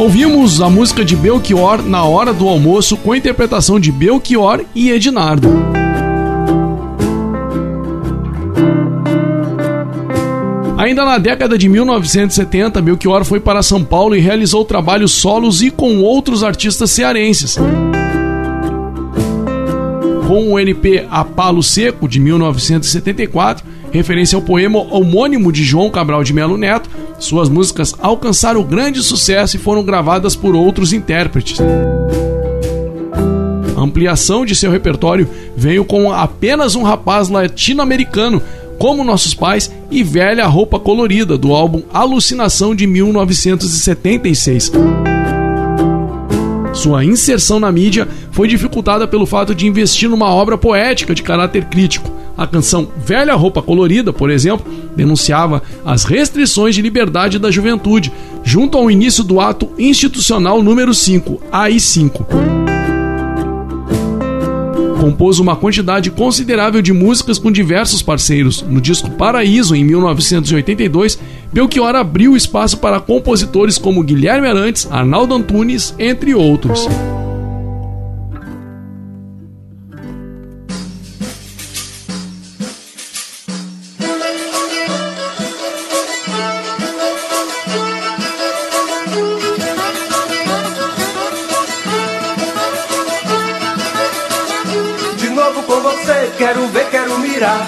Ouvimos 0.04 0.60
a 0.60 0.68
música 0.68 1.02
de 1.02 1.16
Belchior 1.16 1.80
na 1.80 2.04
hora 2.04 2.30
do 2.30 2.46
almoço 2.46 2.94
com 2.94 3.12
a 3.12 3.16
interpretação 3.16 3.80
de 3.80 3.90
Belchior 3.90 4.62
e 4.74 4.90
Ednardo. 4.90 5.48
Ainda 10.76 11.06
na 11.06 11.16
década 11.16 11.56
de 11.56 11.70
1970, 11.70 12.82
Belchior 12.82 13.24
foi 13.24 13.40
para 13.40 13.62
São 13.62 13.82
Paulo 13.82 14.14
e 14.14 14.20
realizou 14.20 14.62
trabalhos 14.62 15.10
solos 15.10 15.62
e 15.62 15.70
com 15.70 16.02
outros 16.02 16.44
artistas 16.44 16.90
cearenses. 16.90 17.56
Com 20.28 20.52
o 20.52 20.58
NP 20.58 21.06
A 21.10 21.24
Palo 21.24 21.62
Seco, 21.62 22.06
de 22.06 22.20
1974, 22.20 23.64
referência 23.90 24.36
ao 24.36 24.42
poema 24.42 24.80
homônimo 24.80 25.50
de 25.50 25.64
João 25.64 25.88
Cabral 25.88 26.22
de 26.22 26.34
Melo 26.34 26.58
Neto, 26.58 26.90
suas 27.24 27.48
músicas 27.48 27.94
alcançaram 27.98 28.62
grande 28.62 29.02
sucesso 29.02 29.56
e 29.56 29.58
foram 29.58 29.82
gravadas 29.82 30.36
por 30.36 30.54
outros 30.54 30.92
intérpretes. 30.92 31.58
A 33.76 33.80
ampliação 33.80 34.44
de 34.46 34.54
seu 34.54 34.70
repertório 34.70 35.28
veio 35.56 35.84
com 35.84 36.12
apenas 36.12 36.74
um 36.74 36.82
rapaz 36.82 37.28
latino-americano, 37.28 38.40
como 38.78 39.04
Nossos 39.04 39.34
Pais 39.34 39.70
e 39.90 40.02
Velha 40.02 40.46
Roupa 40.46 40.78
Colorida, 40.78 41.36
do 41.36 41.52
álbum 41.52 41.82
Alucinação 41.92 42.74
de 42.74 42.86
1976. 42.86 44.72
Sua 46.72 47.04
inserção 47.04 47.60
na 47.60 47.70
mídia 47.70 48.08
foi 48.32 48.48
dificultada 48.48 49.06
pelo 49.06 49.26
fato 49.26 49.54
de 49.54 49.66
investir 49.66 50.08
numa 50.08 50.28
obra 50.28 50.58
poética 50.58 51.14
de 51.14 51.22
caráter 51.22 51.66
crítico. 51.66 52.10
A 52.36 52.46
canção 52.46 52.88
Velha 52.96 53.34
Roupa 53.34 53.62
Colorida, 53.62 54.12
por 54.12 54.30
exemplo, 54.30 54.66
denunciava 54.96 55.62
as 55.84 56.04
restrições 56.04 56.74
de 56.74 56.82
liberdade 56.82 57.38
da 57.38 57.50
juventude, 57.50 58.12
junto 58.42 58.76
ao 58.76 58.90
início 58.90 59.22
do 59.22 59.40
ato 59.40 59.70
institucional 59.78 60.62
número 60.62 60.92
5, 60.92 61.40
AI5 61.52 62.64
compôs 65.04 65.38
uma 65.38 65.54
quantidade 65.54 66.10
considerável 66.10 66.80
de 66.80 66.90
músicas 66.90 67.38
com 67.38 67.52
diversos 67.52 68.00
parceiros. 68.00 68.62
No 68.62 68.80
disco 68.80 69.10
Paraíso, 69.10 69.76
em 69.76 69.84
1982, 69.84 71.18
Belchior 71.52 71.94
abriu 71.94 72.34
espaço 72.34 72.78
para 72.78 72.98
compositores 72.98 73.76
como 73.76 74.02
Guilherme 74.02 74.48
Arantes, 74.48 74.88
Arnaldo 74.90 75.34
Antunes, 75.34 75.94
entre 75.98 76.34
outros. 76.34 76.88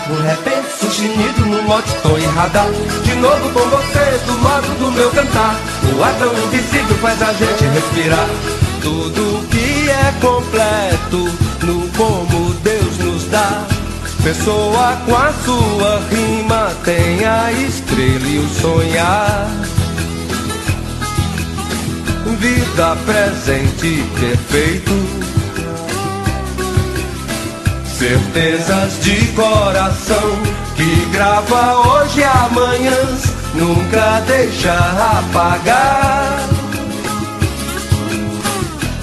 No 0.08 0.22
repente 0.22 0.68
sustenido 0.78 1.46
no 1.46 1.62
mote 1.64 1.92
tom 2.00 2.16
e 2.16 2.24
radar 2.26 2.68
De 3.02 3.14
novo 3.16 3.50
com 3.50 3.68
você, 3.70 4.18
do 4.24 4.38
modo 4.38 4.78
do 4.78 4.92
meu 4.92 5.10
cantar. 5.10 5.56
O 5.96 6.02
ar 6.02 6.14
tão 6.14 6.32
invisível 6.32 6.96
faz 6.98 7.20
a 7.22 7.32
gente 7.32 7.64
respirar. 7.64 8.28
Tudo 8.82 9.46
que 9.48 9.90
é 9.90 10.14
completo 10.20 11.28
no 11.64 11.88
como 11.96 12.54
Deus 12.62 12.98
nos 12.98 13.24
dá. 13.24 13.66
Pessoa 14.22 14.96
com 15.04 15.16
a 15.16 15.32
sua 15.44 16.00
rima 16.10 16.72
tem 16.84 17.24
a 17.24 17.50
estrela 17.52 18.26
e 18.26 18.38
o 18.38 18.48
sonhar. 18.48 19.48
Vida 22.38 22.96
presente 23.06 24.04
perfeito 24.20 25.25
Certezas 28.06 29.00
de 29.00 29.16
coração 29.32 30.38
que 30.76 31.06
grava 31.06 31.74
hoje 31.74 32.20
e 32.20 32.22
amanhã, 32.22 32.94
nunca 33.52 34.20
deixa 34.28 34.72
apagar. 35.18 36.48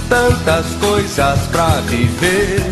Tantas 0.08 0.68
coisas 0.80 1.38
pra 1.51 1.82
viver 1.82 2.64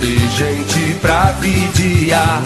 e 0.00 0.28
gente 0.28 0.94
pra 1.00 1.32
vidiar. 1.40 2.40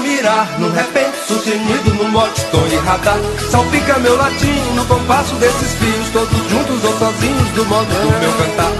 Mirar 0.00 0.58
No 0.58 0.70
repente 0.70 1.16
sustenido 1.26 1.94
no 1.94 2.08
mote, 2.08 2.44
tom 2.46 2.66
e 2.66 2.76
radar. 2.76 3.18
Salpica 3.50 3.98
meu 3.98 4.16
latim 4.16 4.60
no 4.74 4.84
compasso 4.86 5.34
desses 5.36 5.74
fios 5.74 6.08
Todos 6.12 6.50
juntos 6.50 6.84
ou 6.84 6.98
sozinhos 6.98 7.48
do 7.50 7.64
modo 7.66 7.86
do 7.86 8.20
meu 8.20 8.32
cantar. 8.32 8.72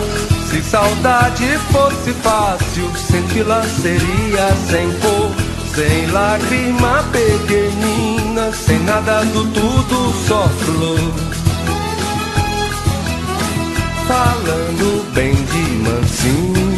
Se 0.51 0.63
saudade 0.63 1.59
fosse 1.73 2.13
fácil 2.23 2.91
Senti-la 2.97 3.63
seria 3.65 4.55
sem 4.71 4.91
cor 5.01 5.31
Sem 5.75 6.07
lágrima 6.13 7.05
pequenina 7.13 8.53
Sem 8.53 8.79
nada 8.81 9.25
do 9.27 9.45
tudo, 9.53 10.15
só 10.27 10.49
flor. 10.49 11.13
Falando 14.07 15.13
bem 15.13 15.35
de 15.35 15.91
mansinho 15.91 16.76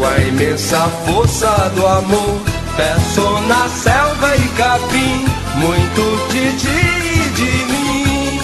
com 0.00 0.06
a 0.06 0.18
imensa 0.18 0.78
força 1.04 1.70
do 1.76 1.86
amor. 1.86 2.40
Peço 2.74 3.40
na 3.46 3.68
selva 3.68 4.34
e 4.34 4.48
capim 4.56 5.26
muito 5.56 6.28
de 6.32 6.56
ti 6.56 6.68
e 7.14 7.28
de 7.36 7.52
mim. 7.70 8.40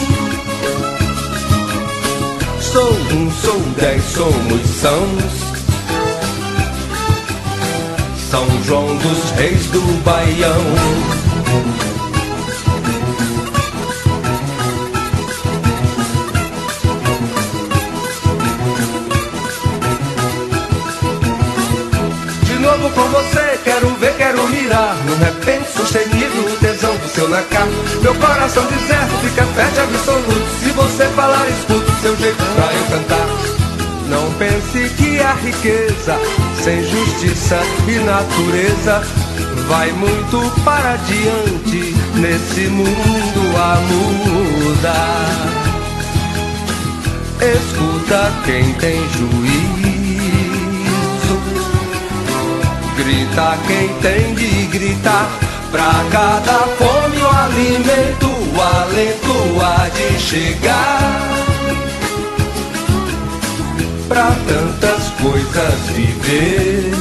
Sou 2.60 2.92
um, 2.92 3.30
sou 3.30 3.60
dez, 3.80 4.04
somos 4.04 4.68
sãos. 4.68 5.46
São 8.30 8.46
João 8.64 8.94
dos 8.96 9.30
Reis 9.30 9.66
do 9.68 9.80
Baião. 10.04 11.95
Com 22.78 23.08
você, 23.08 23.58
quero 23.64 23.88
ver, 23.96 24.14
quero 24.16 24.46
mirar. 24.48 24.96
No 25.04 25.16
repente 25.16 25.70
sustenido, 25.72 26.46
o 26.46 26.56
tesão 26.58 26.94
do 26.96 27.08
seu 27.08 27.28
nacar. 27.28 27.66
Meu 28.02 28.14
coração 28.14 28.64
deserto 28.66 29.16
fica 29.22 29.44
fértil 29.44 29.82
absoluto. 29.84 30.46
Se 30.62 30.70
você 30.70 31.04
falar, 31.08 31.48
escuto 31.48 31.92
seu 32.02 32.16
jeito 32.16 32.44
pra 32.54 32.72
eu 32.72 32.84
cantar. 32.90 33.26
Não 34.08 34.30
pense 34.34 34.88
que 34.96 35.20
a 35.20 35.32
riqueza, 35.34 36.16
sem 36.62 36.84
justiça 36.84 37.58
e 37.88 37.98
natureza, 38.00 39.02
vai 39.68 39.90
muito 39.92 40.62
para 40.64 40.96
diante 40.96 41.94
nesse 42.14 42.68
mundo 42.68 43.56
a 43.56 43.80
mudar. 43.80 45.66
Escuta 47.40 48.32
quem 48.44 48.72
tem 48.74 49.00
juízo 49.10 49.95
grita 52.96 53.58
quem 53.66 53.88
tem 54.00 54.34
de 54.34 54.66
gritar. 54.66 55.28
Pra 55.70 55.92
cada 56.10 56.58
fome 56.78 57.18
o 57.18 57.28
alimento, 57.28 58.26
o 58.26 58.60
alento 58.60 59.60
há 59.60 59.88
de 59.88 60.18
chegar. 60.18 61.20
Pra 64.08 64.32
tantas 64.46 65.10
coisas 65.20 65.80
viver, 65.94 66.94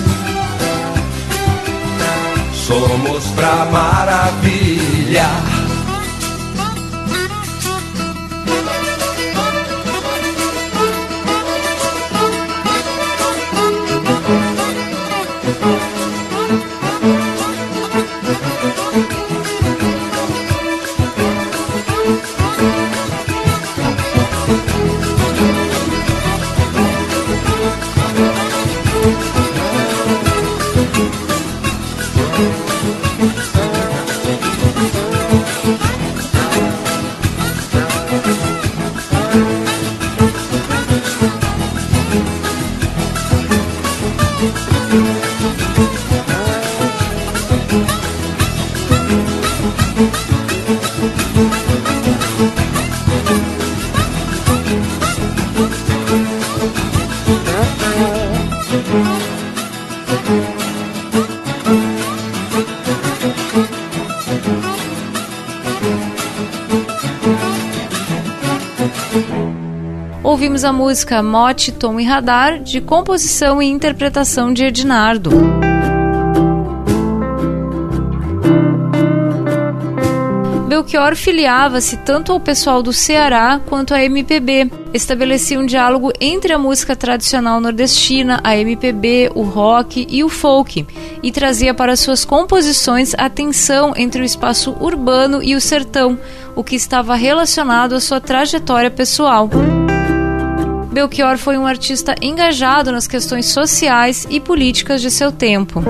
somos 2.53 3.25
pra 3.35 3.65
maravilhar. 3.71 5.54
A 70.66 70.74
música 70.74 71.22
Mote, 71.22 71.72
Tom 71.72 71.99
e 71.99 72.03
Radar, 72.03 72.59
de 72.59 72.82
composição 72.82 73.61
e 73.61 73.68
interpretação 73.68 74.51
de 74.51 74.66
Ednardo. 74.66 75.30
Belchior 80.68 81.16
filiava-se 81.16 81.97
tanto 81.97 82.32
ao 82.32 82.39
pessoal 82.39 82.82
do 82.82 82.91
Ceará 82.91 83.61
quanto 83.66 83.93
à 83.93 84.03
MPB. 84.03 84.72
Estabelecia 84.93 85.59
um 85.59 85.66
diálogo 85.66 86.11
entre 86.20 86.51
a 86.51 86.57
música 86.57 86.95
tradicional 86.95 87.61
nordestina, 87.61 88.41
a 88.43 88.57
MPB, 88.57 89.32
o 89.36 89.43
rock 89.43 90.07
e 90.09 90.24
o 90.24 90.30
folk, 90.30 90.86
e 91.22 91.32
trazia 91.32 91.74
para 91.74 91.95
suas 91.95 92.26
composições 92.26 93.13
a 93.18 93.30
tensão 93.30 93.93
entre 93.95 94.22
o 94.22 94.26
espaço 94.26 94.76
urbano 94.80 95.43
e 95.43 95.55
o 95.55 95.61
sertão, 95.61 96.18
o 96.55 96.63
que 96.63 96.76
estava 96.76 97.16
relacionado 97.16 97.93
à 97.93 97.99
sua 97.99 98.20
trajetória 98.20 98.89
pessoal. 98.89 99.49
Belchior 100.95 101.37
foi 101.37 101.57
um 101.57 101.67
artista 101.67 102.15
engajado 102.21 102.89
nas 102.89 103.05
questões 103.05 103.47
sociais 103.47 104.25
e 104.29 104.39
políticas 104.39 105.01
de 105.01 105.11
seu 105.11 105.29
tempo. 105.29 105.83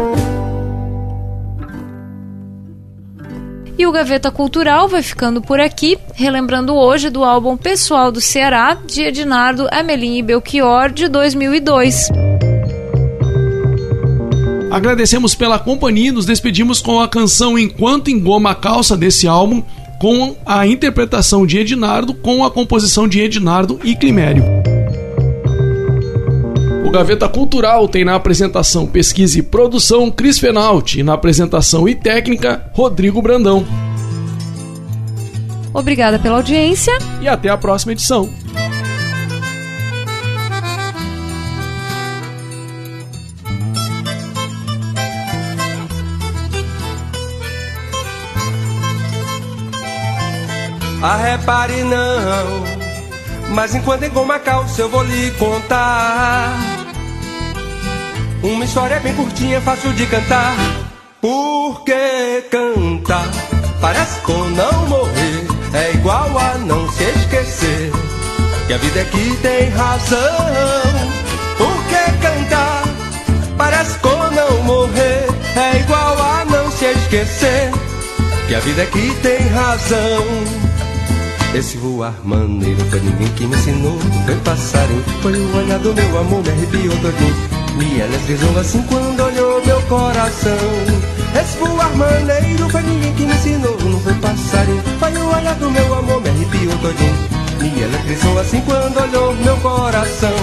E 3.78 3.86
o 3.86 3.91
Gaveta 3.91 4.32
Cultural 4.32 4.88
vai 4.88 5.03
ficando 5.03 5.43
por 5.43 5.60
aqui, 5.60 5.95
relembrando 6.16 6.74
hoje 6.74 7.12
do 7.12 7.24
álbum 7.24 7.56
Pessoal 7.56 8.12
do 8.12 8.20
Ceará, 8.20 8.80
de 8.84 9.03
Ednardo, 9.03 9.68
Amelim 9.72 10.18
e 10.18 10.24
Belchior, 10.24 10.89
de 10.89 11.08
2002. 11.08 12.10
Agradecemos 14.72 15.36
pela 15.36 15.60
companhia 15.60 16.08
e 16.08 16.12
nos 16.12 16.26
despedimos 16.26 16.82
com 16.82 16.99
a 16.99 17.08
canção 17.08 17.60
Enquanto 17.60 18.10
Engoma 18.10 18.51
a 18.51 18.56
Calça 18.56 18.97
desse 18.97 19.28
álbum, 19.28 19.62
com 19.99 20.36
a 20.43 20.66
interpretação 20.66 21.45
de 21.45 21.60
Ednardo, 21.60 22.16
com 22.16 22.43
a 22.43 22.49
composição 22.49 23.08
de 23.08 23.22
Ednardo 23.22 23.80
e 23.84 23.95
Climério. 23.95 24.43
Gaveta 26.96 27.28
Cultural 27.28 27.89
tem 27.89 28.06
na 28.06 28.16
apresentação, 28.16 28.88
pesquisa 28.88 29.38
e 29.38 29.43
produção 29.43 30.10
Cris 30.10 30.39
Fenalti 30.39 31.02
e 31.02 31.04
na 31.04 31.12
apresentação 31.12 31.89
e 31.89 31.93
técnica 31.93 32.72
Rodrigo 32.72 33.22
Brandão. 33.22 33.66
Obrigada 35.74 36.18
pela 36.18 36.38
audiência 36.38 36.98
e 37.22 37.28
até 37.28 37.50
a 37.50 37.58
próxima 37.58 37.91
edição. 37.91 38.30
Ah, 51.04 51.18
repare 51.18 51.84
não, 51.84 53.54
mas 53.54 53.76
enquanto 53.76 54.04
em 54.04 54.10
goma 54.10 54.39
calça 54.39 54.82
eu 54.82 54.88
vou 54.88 55.04
lhe 55.04 55.32
contar 55.32 56.75
Uma 58.44 58.66
história 58.66 59.00
bem 59.00 59.16
curtinha, 59.16 59.60
fácil 59.62 59.94
de 59.94 60.06
cantar. 60.06 60.56
Porque 61.22 62.44
cantar? 62.52 63.28
Parece 63.82 64.20
com 64.22 64.50
não 64.50 64.88
morrer. 64.88 65.48
É 65.74 65.92
igual 65.94 66.38
a 66.38 66.58
não 66.60 66.90
se 66.90 67.04
esquecer 67.04 67.92
Que 68.68 68.74
a 68.74 68.78
vida 68.78 69.00
é 69.02 69.06
que 69.06 69.38
tem 69.42 69.70
razão. 69.70 70.20
Porque 71.58 72.18
cantar? 72.22 72.84
Parece 73.58 73.98
com 74.00 74.10
não 74.10 74.64
morrer. 74.64 75.26
É 75.56 75.80
igual 75.80 76.18
a 76.20 76.46
não 76.46 76.72
se 76.72 76.86
esquecer 76.86 77.72
Que 78.48 78.56
a 78.56 78.60
vida 78.60 78.84
é 78.84 78.86
que 78.86 79.16
tem 79.22 79.40
razão. 79.48 80.26
Esse 81.56 81.78
voar 81.78 82.14
maneiro 82.24 82.84
foi 82.90 83.00
ninguém 83.00 83.28
que 83.30 83.48
me 83.48 83.56
ensinou. 83.56 83.98
Foi 84.26 84.36
passarinho, 84.36 85.04
foi 85.22 85.34
o 85.34 85.58
olhar 85.58 85.80
do 85.80 85.94
meu 85.94 86.18
amor 86.20 86.44
Me 86.44 86.50
arrepiou 86.50 86.96
todinho 86.98 87.55
Me 87.76 88.00
eletrizou 88.00 88.58
assim 88.58 88.82
quando 88.84 89.22
olhou 89.22 89.66
meu 89.66 89.82
coração. 89.84 90.58
Esse 91.40 91.58
voar 91.58 91.94
maneiro 91.98 92.70
foi 92.70 92.82
ninguém 92.82 93.14
que 93.14 93.26
me 93.26 93.34
ensinou 93.34 93.78
Não 93.82 94.00
foi 94.00 94.14
passarinho, 94.14 94.82
foi 94.98 95.12
o 95.18 95.36
olhar 95.36 95.56
do 95.56 95.70
meu 95.70 95.94
amor 95.94 96.22
Me 96.22 96.30
arrepiou 96.30 96.78
todinho. 96.78 97.30
Me 97.60 97.82
eletrizou 97.82 98.40
assim 98.40 98.62
quando 98.62 98.98
olhou 98.98 99.34
meu 99.34 99.58
coração. 99.58 100.38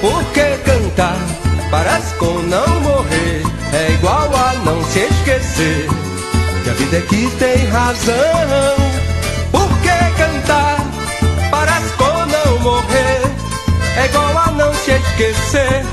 Porque 0.00 0.56
cantar 0.64 1.18
parece 1.70 2.14
com 2.14 2.34
não 2.42 2.80
morrer? 2.80 3.42
É 3.72 3.92
igual 3.94 4.30
a 4.32 4.52
não 4.64 4.84
se 4.84 5.00
esquecer. 5.00 5.88
Que 6.62 6.70
a 6.70 6.72
vida 6.74 6.98
é 6.98 7.00
que 7.00 7.30
tem 7.38 7.66
razão. 7.66 8.94
Cantar, 10.16 10.78
parece 11.50 11.92
com 11.94 12.04
não 12.04 12.58
morrer. 12.60 13.22
É 13.96 14.06
igual 14.06 14.38
a 14.38 14.50
não 14.52 14.72
se 14.72 14.92
esquecer 14.92 15.84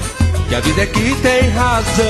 que 0.52 0.56
a 0.56 0.60
vida 0.60 0.82
é 0.82 0.86
que 0.86 1.16
tem 1.22 1.50
razão. 1.52 2.06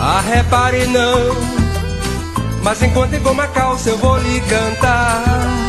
Ah, 0.00 0.22
repare 0.22 0.86
não 0.86 1.64
mas 2.62 2.82
enquanto 2.82 3.12
em 3.12 3.20
goma 3.20 3.46
calça 3.48 3.90
eu 3.90 3.98
vou 3.98 4.16
lhe 4.16 4.40
cantar 4.40 5.63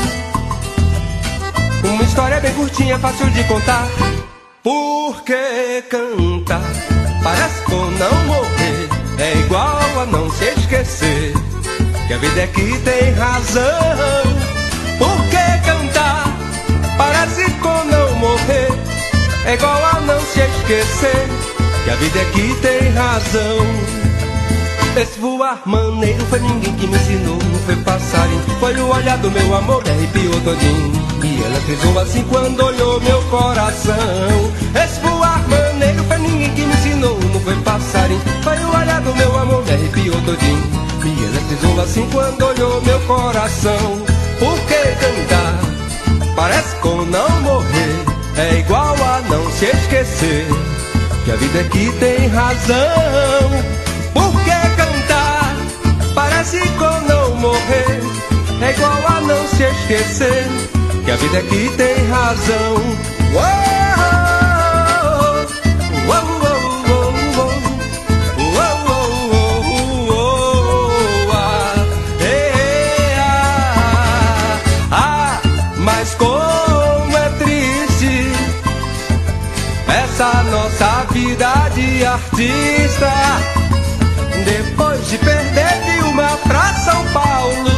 História 2.16 2.39
bem 2.39 2.53
curtinha, 2.53 2.97
fácil 2.97 3.30
de 3.32 3.43
contar. 3.43 3.86
Porque 4.63 5.84
cantar 5.89 6.61
parece 7.22 7.61
com 7.63 7.88
não 7.91 8.24
morrer? 8.24 8.88
É 9.20 9.38
igual 9.39 9.78
a 9.99 10.05
não 10.05 10.32
se 10.32 10.45
esquecer 10.45 11.34
Que 12.07 12.13
a 12.13 12.18
vida 12.18 12.41
é 12.41 12.47
que 12.47 12.80
tem 12.80 13.11
razão. 13.16 14.24
Porque 14.97 15.36
cantar 15.66 16.26
parece 16.97 17.51
com 17.55 17.84
não 17.84 18.16
morrer? 18.16 18.70
É 19.45 19.55
igual 19.55 19.86
a 19.86 19.99
não 19.99 20.22
se 20.22 20.39
esquecer 20.39 21.28
Que 21.84 21.89
a 21.89 21.95
vida 21.95 22.20
é 22.20 22.26
que 22.32 22.55
tem 22.61 22.91
razão 22.91 24.05
esse 24.97 25.19
voar 25.19 25.61
maneiro 25.65 26.25
foi 26.27 26.39
ninguém 26.39 26.73
que 26.75 26.87
me 26.87 26.95
ensinou, 26.95 27.37
não 27.51 27.59
foi 27.65 27.75
passarinho. 27.77 28.41
Foi 28.59 28.75
o 28.75 28.87
olhar 28.87 29.17
do 29.17 29.29
meu 29.29 29.55
amor, 29.55 29.83
me 29.83 29.89
arrepiou 29.89 30.39
todinho. 30.41 30.91
E 31.23 31.43
ela 31.43 31.59
frisou 31.61 31.99
assim 31.99 32.23
quando 32.23 32.61
olhou 32.61 33.01
meu 33.01 33.21
coração. 33.23 33.95
Esse 34.73 34.99
voar 35.01 35.43
maneiro 35.49 36.03
foi 36.05 36.17
ninguém 36.19 36.49
que 36.53 36.61
me 36.61 36.73
ensinou, 36.73 37.19
não 37.33 37.39
foi 37.41 37.55
passarinho. 37.57 38.21
Foi 38.41 38.57
o 38.57 38.77
olhar 38.77 39.01
do 39.01 39.13
meu 39.15 39.37
amor, 39.37 39.65
me 39.65 39.71
arrepiou 39.71 40.21
todinho. 40.21 40.63
E 41.03 41.23
ela 41.25 41.41
frisou 41.47 41.81
assim 41.81 42.09
quando 42.11 42.41
olhou 42.43 42.81
meu 42.81 42.99
coração. 43.01 44.01
Por 44.39 44.57
que 44.61 44.81
cantar? 45.01 45.59
Parece 46.35 46.75
com 46.77 47.03
não 47.05 47.29
morrer. 47.41 48.05
É 48.37 48.59
igual 48.59 48.95
a 48.95 49.21
não 49.29 49.51
se 49.51 49.65
esquecer. 49.65 50.47
Que 51.25 51.31
a 51.31 51.35
vida 51.35 51.59
aqui 51.59 51.91
tem 51.99 52.27
razão. 52.27 53.85
Parece 54.13 54.55
com 56.77 57.07
não 57.07 57.35
morrer, 57.37 58.01
é 58.61 58.71
igual 58.71 59.17
a 59.17 59.21
não 59.21 59.47
se 59.47 59.63
esquecer 59.63 60.45
que 61.03 61.11
a 61.11 61.15
vida 61.15 61.39
aqui 61.39 61.71
tem 61.75 62.07
razão. 62.09 63.15
mas 75.79 76.13
como 76.15 77.17
é 77.17 77.29
triste 77.39 78.31
essa 79.87 80.43
nossa 80.43 81.05
vida 81.11 81.65
artista. 82.05 83.11
Depois 84.45 85.07
de 85.09 85.17
perder 85.17 85.74
Paulo, 87.16 87.72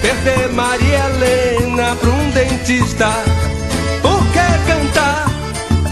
perder 0.00 0.48
Maria 0.54 1.00
Helena 1.04 1.94
pra 1.96 2.08
um 2.08 2.30
dentista. 2.30 3.10
Por 4.00 4.24
que 4.32 4.46
cantar? 4.66 5.26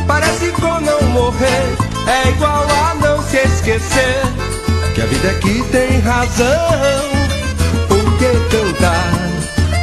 Parece 0.06 0.52
com 0.52 0.80
não 0.80 1.02
morrer, 1.10 1.76
é 2.06 2.30
igual 2.30 2.66
a 2.66 2.94
não 2.94 3.22
se 3.22 3.36
esquecer 3.36 4.22
que 4.94 5.02
a 5.02 5.04
vida 5.04 5.32
aqui 5.32 5.62
tem 5.70 6.00
razão. 6.00 7.10
Por 7.88 8.16
que 8.16 8.56
cantar? 8.56 9.12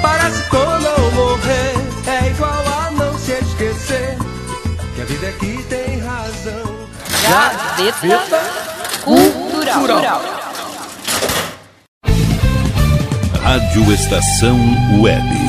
Parece 0.01 0.41
com 0.49 0.57
não 0.57 1.11
morrer, 1.11 1.75
é 2.07 2.29
igual 2.29 2.65
a 2.65 2.89
não 2.89 3.19
se 3.19 3.33
esquecer 3.33 4.17
que 4.95 5.01
a 5.03 5.05
vida 5.05 5.27
aqui 5.27 5.63
tem 5.69 5.99
razão. 5.99 6.89
Gaveta. 7.21 8.41
Cultural. 9.03 9.77
Cultural. 9.77 10.38
Rádio 13.49 13.91
Estação 13.91 14.59
Web. 15.01 15.48